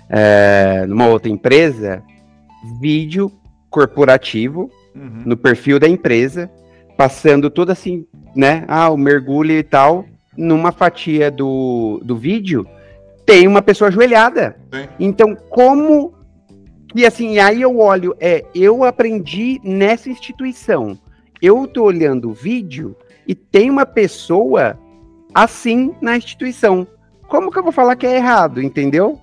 [0.09, 2.03] é, numa outra empresa,
[2.79, 3.31] vídeo
[3.69, 5.23] corporativo Uhum.
[5.25, 6.49] no perfil da empresa,
[6.97, 8.05] passando tudo assim,
[8.35, 8.63] né?
[8.67, 10.05] Ah, o mergulho e tal,
[10.37, 12.65] numa fatia do, do vídeo,
[13.25, 14.55] tem uma pessoa ajoelhada.
[14.71, 14.87] Tem.
[14.99, 16.13] Então, como.
[16.95, 20.97] E assim, aí eu olho, é, eu aprendi nessa instituição.
[21.41, 22.95] Eu tô olhando o vídeo
[23.27, 24.79] e tem uma pessoa
[25.33, 26.87] assim na instituição.
[27.27, 29.19] Como que eu vou falar que é errado, entendeu?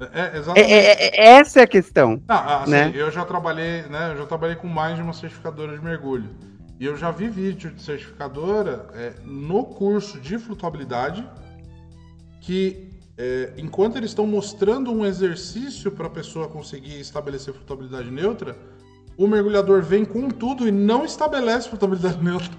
[0.00, 0.72] É, É, exatamente.
[0.72, 2.20] é- é- essa é a questão.
[2.26, 2.92] Ah, assim, né?
[2.92, 4.10] eu já trabalhei, né?
[4.12, 6.28] Eu já trabalhei com mais de uma certificadora de mergulho.
[6.80, 11.24] E eu já vi vídeo de certificadora é, no curso de flutuabilidade
[12.40, 18.56] que é, enquanto eles estão mostrando um exercício para a pessoa conseguir estabelecer flutuabilidade neutra,
[19.16, 22.50] o mergulhador vem com tudo e não estabelece flutuabilidade neutra.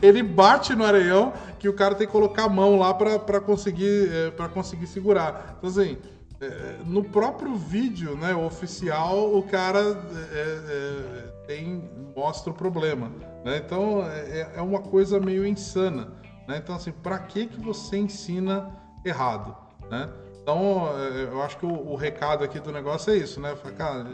[0.00, 4.08] Ele bate no areião que o cara tem que colocar a mão lá para conseguir,
[4.10, 5.56] é, conseguir segurar.
[5.58, 5.98] Então, assim,
[6.40, 11.82] é, no próprio vídeo né, oficial, o cara é, é, tem,
[12.16, 13.10] mostra o problema.
[13.44, 13.62] Né?
[13.64, 16.08] Então, é, é uma coisa meio insana.
[16.46, 16.58] Né?
[16.58, 18.70] Então, assim, para que, que você ensina
[19.04, 19.56] errado?
[19.90, 20.08] Né?
[20.42, 23.56] Então, é, eu acho que o, o recado aqui do negócio é isso, né?
[23.76, 24.06] Cara,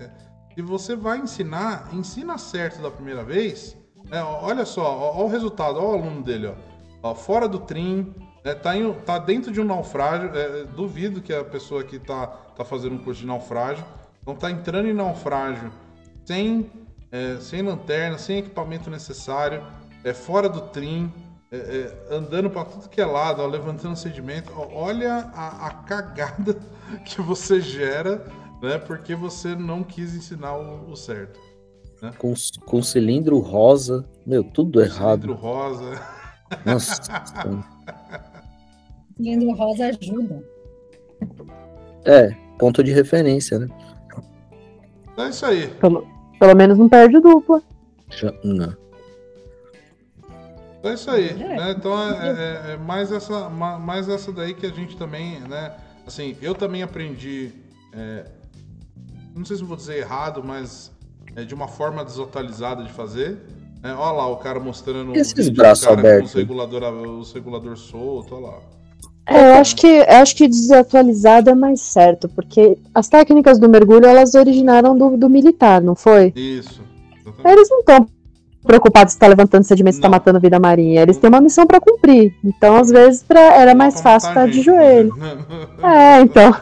[0.00, 0.10] é, é,
[0.54, 3.76] se você vai ensinar, ensina certo da primeira vez.
[4.08, 4.22] né?
[4.22, 6.54] Olha só, olha o resultado, olha o aluno dele, ó.
[7.02, 8.14] Ó, fora do trim,
[8.44, 8.54] né?
[8.54, 10.30] tá, em- tá dentro de um naufrágio.
[10.36, 13.84] é, duvido que a pessoa que tá, tá fazendo um curso de naufrágio.
[14.22, 15.72] Então tá entrando em naufrágio
[16.24, 16.70] sem,
[17.10, 19.64] é, sem lanterna, sem equipamento necessário,
[20.04, 21.12] é, fora do trim,
[21.52, 24.52] é, é, andando para tudo que é lado, ó, levantando sedimento.
[24.54, 26.56] Ó, olha a, a cagada
[27.04, 28.24] que você gera,
[28.62, 28.78] né?
[28.78, 31.40] Porque você não quis ensinar o, o certo.
[32.16, 32.32] Com,
[32.64, 35.22] com cilindro rosa, meu, tudo errado.
[35.22, 36.00] Cilindro rosa.
[36.64, 37.02] Nossa.
[39.16, 40.42] Cilindro rosa ajuda.
[42.06, 43.68] é, ponto de referência, né?
[45.18, 45.68] É isso aí.
[45.74, 46.06] Pelo,
[46.38, 47.62] pelo menos não perde dupla.
[48.08, 48.74] Já- não.
[50.82, 51.34] É isso aí, É.
[51.34, 51.74] né?
[51.76, 52.28] Então é,
[52.70, 55.72] é- é mais, essa, ma- mais essa daí que a gente também, né?
[56.06, 57.52] Assim, eu também aprendi,
[57.92, 58.24] é,
[59.36, 60.90] não sei se eu vou dizer errado, mas
[61.36, 63.38] é, de uma forma desatualizada de fazer.
[63.82, 63.94] Né?
[63.94, 66.30] Olha lá o cara mostrando Esses do braços abertos?
[66.30, 66.82] os regulador,
[67.18, 68.58] os regulador solto, olha lá.
[69.26, 73.68] É, eu acho que eu acho que desatualizado é mais certo, porque as técnicas do
[73.68, 76.32] mergulho elas originaram do, do militar, não foi?
[76.34, 76.80] Isso.
[77.20, 77.48] exatamente.
[77.58, 78.08] Eles não estão
[78.64, 81.02] preocupados se está levantando sedimento, se está matando vida marinha.
[81.02, 82.32] Eles têm uma missão para cumprir.
[82.44, 85.12] Então, às vezes, pra, era mais fácil estar de gente, joelho.
[85.82, 86.54] É, então.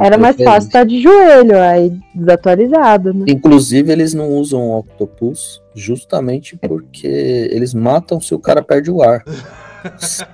[0.00, 3.26] Era mais fácil estar de joelho, aí desatualizado, né?
[3.28, 9.02] Inclusive, eles não usam o Octopus justamente porque eles matam se o cara perde o
[9.02, 9.22] ar.
[9.98, 10.24] Se,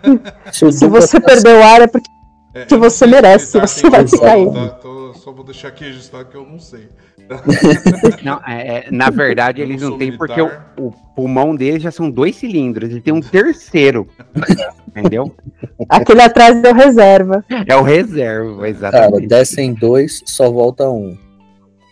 [0.72, 2.08] Se você tá- perder o ar é porque
[2.54, 4.44] É, Que você merece, você vai cair.
[4.44, 5.18] sou, tá?
[5.20, 6.88] Só vou deixar aqui registrado que eu não sei.
[8.24, 12.10] Não, é, é, na verdade, eles não têm, porque o, o pulmão deles já são
[12.10, 14.08] dois cilindros, ele tem um terceiro.
[14.90, 15.34] entendeu?
[15.88, 17.44] aquele atrás deu reserva.
[17.66, 19.28] É o reserva, Cara, exatamente.
[19.28, 21.16] descem dois, só volta um.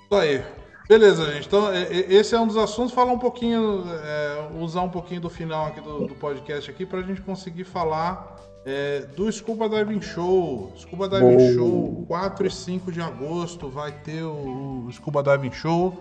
[0.04, 0.42] Isso aí.
[0.88, 1.46] Beleza, gente.
[1.46, 2.94] Então, esse é um dos assuntos.
[2.94, 7.00] Falar um pouquinho, é, usar um pouquinho do final aqui do, do podcast aqui para
[7.00, 8.36] a gente conseguir falar
[8.66, 10.72] é, do Scuba Diving Show.
[10.76, 11.52] Scuba Diving Boa.
[11.54, 15.94] Show, 4 e 5 de agosto vai ter o, o Scuba Diving Show.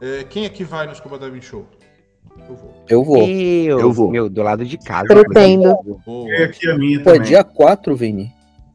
[0.00, 1.66] É, quem aqui vai no Scuba Diving Show?
[2.48, 2.84] Eu vou.
[2.88, 3.16] Eu vou.
[3.28, 4.10] Eu, Eu vou.
[4.10, 5.06] Meu, do lado de casa.
[5.06, 5.74] Pretendo.
[6.28, 7.28] E aqui a minha Pô, é também.
[7.28, 8.32] dia 4, Vini.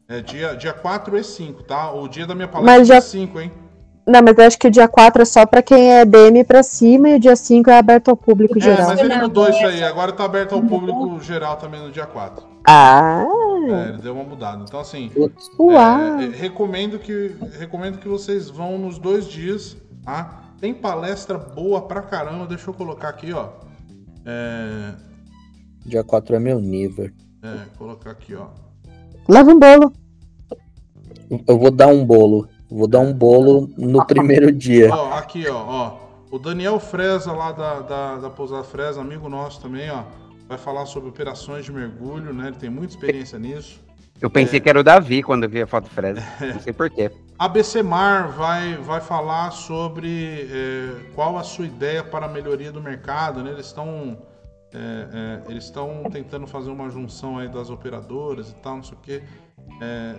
[0.08, 1.90] É dia, dia 4 e 5, tá?
[1.92, 3.50] O dia da minha palestra Mas já- é 5, hein?
[4.06, 6.62] Não, mas eu acho que o dia 4 é só pra quem é DM pra
[6.62, 8.86] cima e o dia 5 é aberto ao público É, geral.
[8.86, 9.82] mas ele mudou isso aí.
[9.82, 12.46] Agora tá aberto ao público geral também no dia 4.
[12.64, 13.24] Ah,
[13.68, 14.62] É, ele deu uma mudada.
[14.62, 15.10] Então, assim,
[15.58, 16.20] uau.
[16.20, 20.42] É, é, recomendo, que, recomendo que vocês vão nos dois dias, tá?
[20.60, 23.48] Tem palestra boa pra caramba, deixa eu colocar aqui, ó.
[24.24, 24.92] É,
[25.84, 27.10] dia 4 é meu nível.
[27.42, 28.46] é, colocar aqui, ó.
[29.28, 29.92] Leva um bolo.
[31.46, 32.48] Eu vou dar um bolo.
[32.70, 34.92] Vou dar um bolo no primeiro dia.
[34.92, 36.06] Ó, aqui, ó, ó.
[36.30, 40.02] O Daniel Fresa, lá da, da, da Pousada Fresa, amigo nosso também, ó.
[40.48, 42.48] Vai falar sobre operações de mergulho, né?
[42.48, 43.80] Ele tem muita experiência nisso.
[44.20, 46.22] Eu pensei que era o Davi quando eu vi a foto Fresno.
[46.40, 47.10] Não sei porquê.
[47.38, 52.80] ABC Mar vai, vai falar sobre é, qual a sua ideia para a melhoria do
[52.80, 53.42] mercado.
[53.42, 53.50] Né?
[53.50, 54.16] Eles estão
[54.74, 58.94] é, é, eles estão tentando fazer uma junção aí das operadoras e tal, não sei
[58.94, 59.22] o quê.
[59.80, 60.16] É,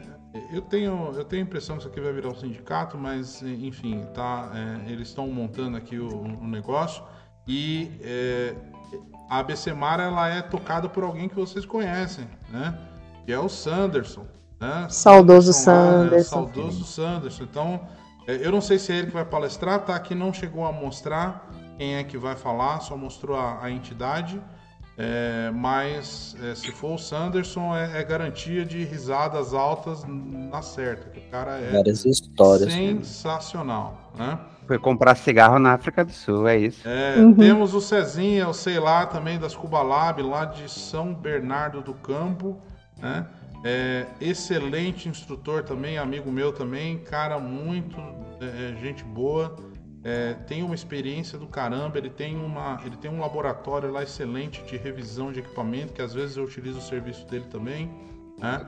[0.52, 4.06] eu tenho eu tenho a impressão que isso aqui vai virar um sindicato, mas enfim,
[4.14, 4.52] tá?
[4.54, 7.04] é, eles estão montando aqui o, o negócio
[7.48, 8.56] e é,
[9.30, 12.78] a ABC Mar ela é tocada por alguém que vocês conhecem, né?
[13.26, 14.26] Que é o Sanderson.
[14.60, 14.88] Né?
[14.90, 15.64] Saudoso lá, né?
[15.64, 16.30] Sanderson.
[16.30, 17.44] Saudoso Sanderson.
[17.44, 17.82] Então,
[18.28, 19.96] é, eu não sei se é ele que vai palestrar, tá?
[19.96, 24.42] Aqui não chegou a mostrar quem é que vai falar, só mostrou a, a entidade.
[24.98, 31.10] É, mas é, se for o Sanderson, é, é garantia de risadas altas na certa.
[31.10, 32.74] Que o cara é Várias histórias.
[32.74, 34.40] sensacional, né?
[34.66, 36.82] Foi comprar cigarro na África do Sul, é isso.
[36.88, 37.34] É, Uhum.
[37.36, 41.94] Temos o Cezinha, o sei lá, também das Cuba Lab, lá de São Bernardo do
[41.94, 42.58] Campo,
[42.98, 43.28] né?
[43.64, 47.98] É, excelente instrutor também, amigo meu também, cara muito
[48.40, 49.56] é, gente boa,
[50.08, 54.64] é, tem uma experiência do caramba, ele tem, uma, ele tem um laboratório lá excelente
[54.64, 57.92] de revisão de equipamento, que às vezes eu utilizo o serviço dele também,
[58.38, 58.66] né?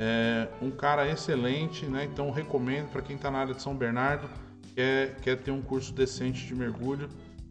[0.00, 2.04] É um cara excelente, né?
[2.04, 4.28] Então recomendo para quem está na área de São Bernardo,
[4.74, 7.08] quer, quer ter um curso decente de mergulho,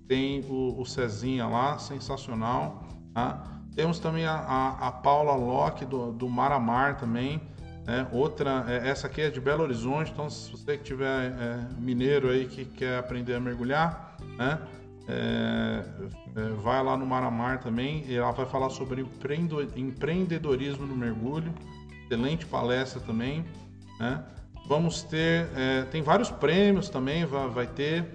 [0.09, 2.83] tem o, o Cezinha lá, sensacional.
[3.13, 3.61] Tá?
[3.73, 7.41] Temos também a, a, a Paula Locke do, do Maramar também.
[7.85, 8.07] Né?
[8.11, 12.29] Outra, é, essa aqui é de Belo Horizonte, então se você que tiver é, mineiro
[12.29, 14.59] aí que quer aprender a mergulhar, né?
[15.07, 15.83] É,
[16.35, 19.05] é, vai lá no Maramar também, e ela vai falar sobre
[19.75, 21.53] empreendedorismo no mergulho.
[22.05, 23.45] Excelente palestra também,
[23.99, 24.23] né?
[24.67, 25.47] Vamos ter,
[25.91, 28.05] tem vários prêmios também, vai, vai ter.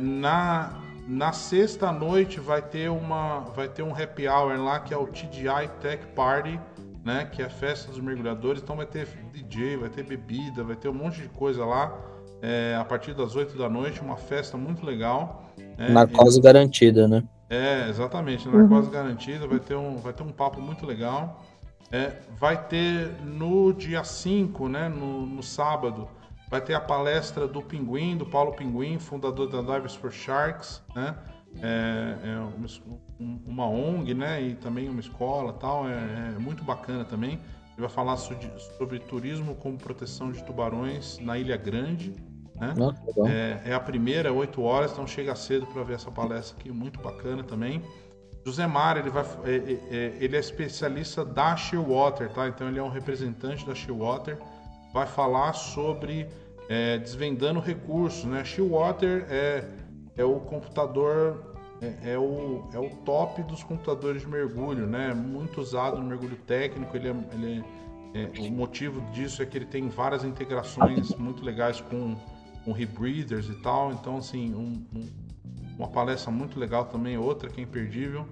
[0.00, 4.96] Na, na sexta noite vai ter, uma, vai ter um happy hour lá que é
[4.96, 6.60] o TDI Tech Party,
[7.04, 7.24] né?
[7.24, 8.62] Que é a festa dos mergulhadores.
[8.62, 11.96] Então vai ter DJ, vai ter bebida, vai ter um monte de coisa lá.
[12.42, 15.52] é, a partir das 8 da noite, uma festa muito legal.
[15.78, 15.88] né?
[15.90, 17.22] Narcose garantida, né?
[17.48, 21.44] É, exatamente, narcose garantida, vai ter, um, vai ter um papo muito legal.
[21.92, 26.08] É, vai ter no dia 5, né, no, no sábado,
[26.48, 31.14] vai ter a palestra do Pinguim, do Paulo Pinguim, fundador da Divers for Sharks, né?
[31.60, 32.66] É, é uma,
[33.20, 35.92] um- uma ONG, né, e também uma escola tal, é,
[36.36, 37.32] é muito bacana também.
[37.72, 42.12] Ele vai falar sobre, sobre turismo como proteção de tubarões na Ilha Grande.
[42.60, 42.74] Né?
[43.26, 46.70] É, é a primeira, é 8 horas, então chega cedo para ver essa palestra aqui,
[46.70, 47.82] muito bacana também.
[48.44, 52.48] José Mário, ele, vai, é, é, é, ele é especialista da Shearwater, tá?
[52.48, 54.36] Então ele é um representante da Shearwater,
[54.92, 56.26] vai falar sobre
[56.68, 58.44] é, desvendando recursos, né?
[58.44, 59.64] Shearwater é,
[60.16, 65.12] é o computador, é, é o, é o top dos computadores de mergulho, né?
[65.14, 67.82] Muito usado no mergulho técnico, ele é, ele é-
[68.14, 72.14] é, o motivo disso é que ele tem várias integrações muito legais com,
[72.64, 75.08] com rebreathers e tal, então assim, um- um-
[75.78, 78.26] uma palestra muito legal também, outra que é imperdível.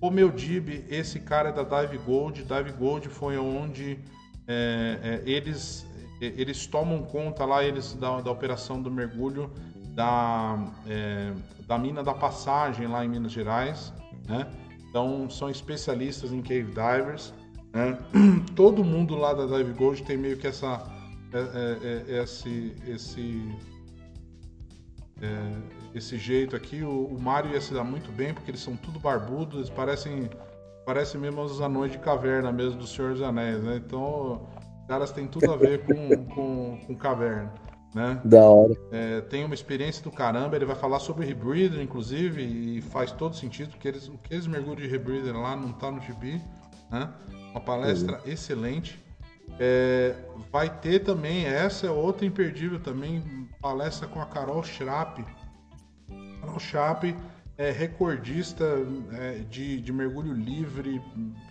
[0.00, 2.44] O meu Dib, esse cara é da Dive Gold.
[2.44, 3.98] Dive Gold foi onde
[4.46, 5.84] é, é, eles,
[6.20, 9.50] eles tomam conta lá, eles da, da operação do mergulho
[9.98, 11.32] da, é,
[11.66, 13.92] da mina da passagem lá em Minas Gerais,
[14.28, 14.46] né?
[14.88, 17.34] Então são especialistas em cave divers.
[17.72, 17.98] né?
[18.54, 20.88] Todo mundo lá da Dive Gold tem meio que essa
[21.32, 23.58] é, é, é, esse esse
[25.20, 25.52] é,
[25.92, 26.80] esse jeito aqui.
[26.84, 30.30] O, o Mario ia se dar muito bem, porque eles são tudo barbudos, eles parecem,
[30.86, 33.82] parecem mesmo os anões de caverna mesmo do Senhor dos Anéis, né?
[33.84, 34.48] Então,
[34.80, 37.52] os caras têm tudo a ver com, com, com caverna,
[37.98, 38.20] né?
[38.24, 38.74] Da hora.
[38.92, 43.34] É, tem uma experiência do caramba, ele vai falar sobre rebreather, inclusive, e faz todo
[43.34, 46.40] sentido, porque eles, o que eles mergulham de rebreather lá não tá no gibi,
[46.90, 47.12] né?
[47.50, 49.02] Uma palestra excelente.
[49.58, 50.14] É,
[50.52, 55.24] vai ter também, essa é outra imperdível também, palestra com a Carol Schrapp.
[56.40, 57.16] Carol Schrapp
[57.56, 58.64] é recordista
[59.12, 61.02] é, de, de mergulho livre.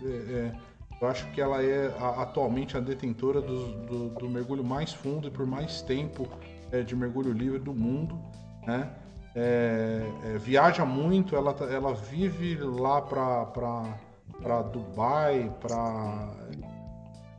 [0.02, 0.56] é, é,
[1.02, 5.28] eu acho que ela é a- atualmente a detentora do, do- do mergulho mais fundo
[5.28, 6.28] e por mais tempo
[6.72, 8.20] é, de mergulho livre do mundo.
[8.66, 8.90] Né?
[9.36, 16.34] É, é, viaja muito, ela, tá- ela vive lá para Dubai, para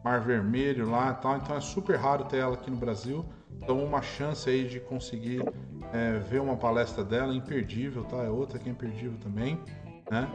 [0.05, 3.25] Mar Vermelho lá e tal, então é super raro ter ela aqui no Brasil.
[3.61, 5.43] Então uma chance aí de conseguir
[5.93, 8.19] é, ver uma palestra dela, imperdível, tá?
[8.19, 9.59] É outra que é imperdível também,
[10.11, 10.29] né?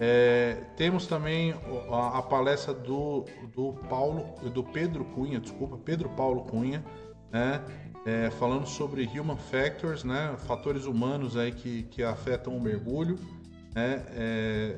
[0.00, 1.54] É, temos também
[1.90, 3.24] a, a palestra do,
[3.54, 6.84] do Paulo, do Pedro Cunha, desculpa, Pedro Paulo Cunha,
[7.32, 7.64] né?
[8.06, 10.34] É, falando sobre human factors, né?
[10.46, 13.18] Fatores humanos aí que, que afetam o mergulho,
[13.74, 14.04] né?
[14.10, 14.76] É,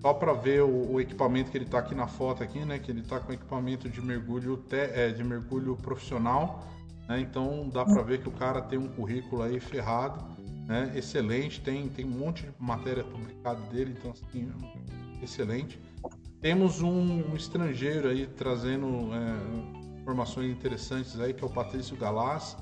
[0.00, 2.78] só para ver o, o equipamento que ele está aqui na foto aqui, né?
[2.78, 6.64] Que ele está com equipamento de mergulho te- é, de mergulho profissional,
[7.08, 7.20] né?
[7.20, 10.24] Então dá para ver que o cara tem um currículo aí ferrado,
[10.66, 10.92] né?
[10.94, 14.50] Excelente, tem tem um monte de matéria publicada dele, então assim,
[15.22, 15.78] excelente.
[16.40, 22.56] Temos um, estrangeiro aí trazendo é, informações interessantes aí, que é o Patrício Galás.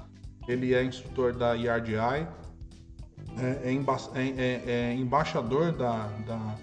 [0.46, 2.26] Ele é instrutor da IRDI,
[3.38, 6.54] é, é emba- é- é- é embaixador da, da,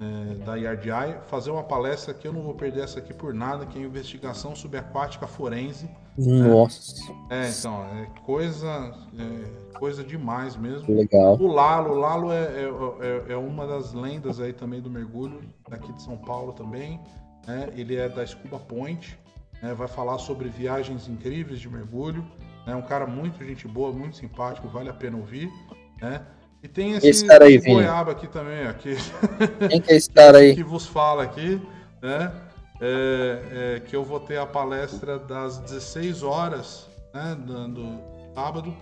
[0.00, 3.66] é, da IRDI, fazer uma palestra que eu não vou perder essa aqui por nada,
[3.66, 5.88] que é investigação subaquática forense.
[6.26, 10.94] Nossa, É, então, é coisa, é coisa demais mesmo.
[10.94, 11.36] legal.
[11.40, 15.40] O Lalo, o Lalo é, é, é- é uma das lendas aí também do mergulho,
[15.68, 17.00] daqui de São Paulo também.
[17.46, 17.70] né?
[17.74, 19.18] Ele é da Scuba Point,
[19.62, 19.72] né?
[19.74, 22.24] vai falar sobre viagens incríveis de mergulho.
[22.66, 25.50] É um cara muito gente boa, muito simpático, vale a pena ouvir.
[26.00, 26.20] Né?
[26.62, 28.94] E tem esse, Esse cara aí, goiaba aqui também, aqui,
[29.70, 30.54] Quem que é esse cara aí?
[30.54, 31.60] que vos fala aqui,
[32.02, 32.30] né?
[32.80, 38.00] É, é, que eu vou ter a palestra das 16 horas né, do, do
[38.34, 38.74] sábado,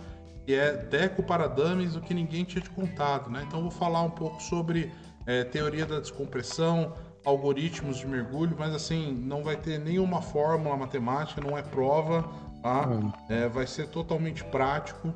[0.46, 3.28] que é Deco para Dummies, o que ninguém tinha te contado.
[3.28, 3.44] Né?
[3.46, 4.92] Então eu vou falar um pouco sobre
[5.26, 6.94] é, teoria da descompressão,
[7.24, 12.22] algoritmos de mergulho, mas assim, não vai ter nenhuma fórmula matemática, não é prova,
[12.62, 12.88] tá?
[13.28, 15.12] É, vai ser totalmente prático.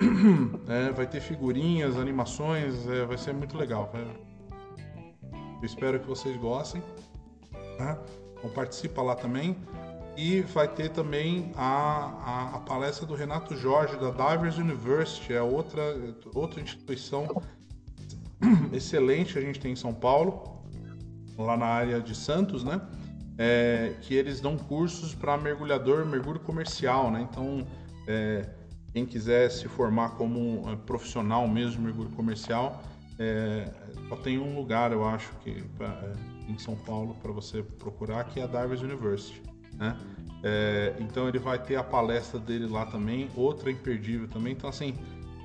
[0.66, 3.90] É, vai ter figurinhas, animações, é, vai ser muito legal.
[3.92, 4.02] vai-
[5.60, 6.82] eu espero que vocês gostem.
[7.76, 7.98] Tá?
[8.40, 9.56] Então participa lá também.
[10.16, 15.40] E vai ter também a, a, a palestra do Renato Jorge, da Divers University, é
[15.40, 15.82] outra,
[16.34, 17.26] outra instituição
[18.72, 20.62] excelente que a gente tem em São Paulo,
[21.38, 22.80] lá na área de Santos, né?
[23.38, 27.26] É, que eles dão cursos para mergulhador, mergulho comercial, né?
[27.30, 27.66] Então,
[28.06, 28.46] é,
[28.92, 32.82] quem quiser se formar como é, profissional mesmo mergulho comercial,
[33.18, 33.70] é,
[34.08, 38.24] só tem um lugar, eu acho, que pra- é, em São Paulo para você procurar,
[38.24, 39.42] que é a Divers University.
[39.74, 39.96] Né?
[40.42, 44.52] É, então ele vai ter a palestra dele lá também, outra imperdível também.
[44.52, 44.94] Então assim,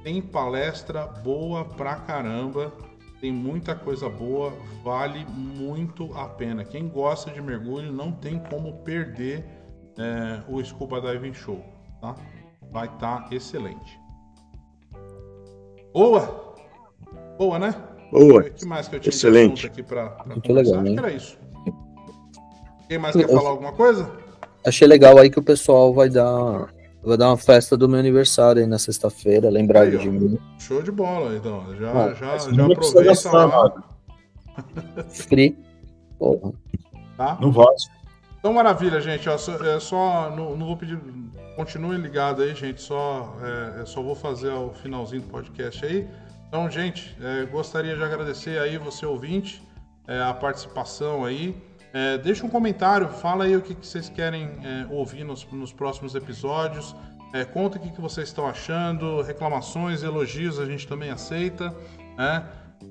[0.04, 2.72] tem palestra boa pra caramba,
[3.20, 4.54] tem muita coisa boa,
[4.84, 6.64] vale muito a pena.
[6.64, 9.46] Quem gosta de mergulho não tem como perder
[9.98, 11.64] é, o Scuba Diving Show,
[12.02, 12.16] tá?
[12.72, 14.00] Vai estar excelente.
[15.94, 16.56] Boa!
[17.38, 17.95] Boa, né?
[18.20, 18.42] Boa.
[18.42, 19.48] O que mais que eu tinha Excelente.
[19.62, 20.82] de assunto aqui pra, pra Muito conversar?
[20.82, 21.38] legal, que era isso.
[22.88, 24.10] Quem mais quer falar alguma coisa?
[24.66, 26.74] Achei legal aí que o pessoal vai dar,
[27.04, 30.00] vai dar uma festa do meu aniversário aí na sexta-feira, lembrar Aí, ó.
[30.00, 30.38] de mim.
[30.60, 31.64] Show de bola, então.
[31.80, 33.74] Já, Ah, já, já aproveita lá.
[35.10, 35.58] Free.
[36.18, 36.54] Porra.
[37.18, 37.38] tá?
[37.42, 37.92] No Vasco.
[38.40, 39.28] Então, maravilha, gente.
[39.28, 41.00] Ó, só, é só não, não vou pedir.
[41.56, 42.82] Continuem ligados aí, gente.
[42.82, 46.08] Só, é, eu só vou fazer o finalzinho do podcast aí.
[46.48, 49.66] Então, gente, é, gostaria de agradecer aí você ouvinte,
[50.08, 51.56] é, a participação aí.
[51.94, 55.72] É, deixa um comentário, fala aí o que, que vocês querem é, ouvir nos, nos
[55.72, 56.94] próximos episódios.
[57.34, 61.74] É, conta o que, que vocês estão achando, reclamações, elogios a gente também aceita.
[62.18, 62.46] Né?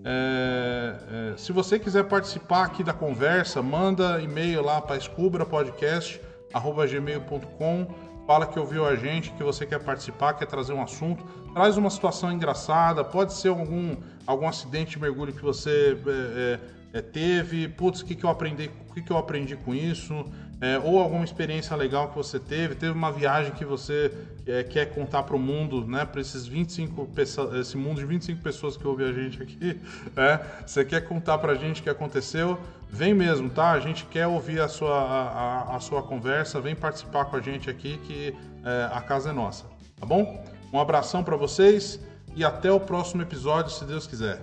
[0.05, 7.87] É, se você quiser participar aqui da conversa, manda e-mail lá para escubrapodcast.gmail.com
[8.27, 11.23] Fala que ouviu a gente, que você quer participar, quer trazer um assunto.
[11.53, 13.97] Traz uma situação engraçada, pode ser algum,
[14.27, 17.69] algum acidente de mergulho que você é, é, é, teve.
[17.69, 20.25] Putz, o que, que, eu aprendi, o que, que eu aprendi com isso?
[20.65, 24.11] É, ou alguma experiência legal que você teve, teve uma viagem que você
[24.47, 26.07] é, quer contar para o mundo, né?
[26.07, 29.79] Para esses 25 pessoas, esse mundo de 25 pessoas que ouve a gente aqui,
[30.17, 30.41] né?
[30.67, 32.59] Você quer contar para a gente o que aconteceu?
[32.89, 33.73] Vem mesmo, tá?
[33.73, 37.69] A gente quer ouvir a sua, a, a sua conversa, vem participar com a gente
[37.69, 38.35] aqui que
[38.65, 39.67] é, a casa é nossa,
[40.01, 40.43] tá bom?
[40.73, 42.01] Um abração para vocês
[42.35, 44.41] e até o próximo episódio, se Deus quiser.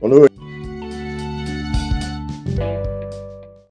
[0.00, 0.31] Boa noite.